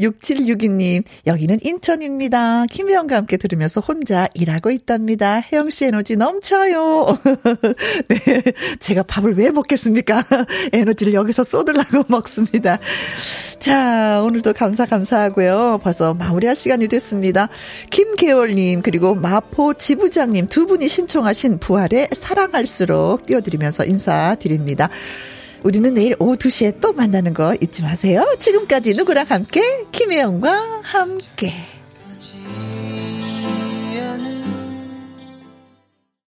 [0.00, 2.66] 6762님, 여기는 인천입니다.
[2.66, 5.40] 김혜영과 함께 들으면서 혼자 일하고 있답니다.
[5.40, 7.18] 혜영 씨 에너지 넘쳐요.
[8.08, 8.42] 네.
[8.80, 10.24] 제가 밥을 왜 먹겠습니까?
[10.72, 12.78] 에너지를 여기서 쏟으려고 먹습니다.
[13.60, 15.80] 자, 오늘도 감사, 감사하고요.
[15.82, 17.48] 벌써 마무리할 시간이 됐습니다.
[17.90, 24.88] 김계월님, 그리고 마포 지부장님 두 분이 신청하신 부활의 사랑할수록 띄워드리면서 인사드립니다.
[25.64, 28.24] 우리는 내일 오후 2시에 또 만나는 거 잊지 마세요.
[28.38, 29.60] 지금까지 누구랑 함께?
[29.92, 31.71] 김혜영과 함께.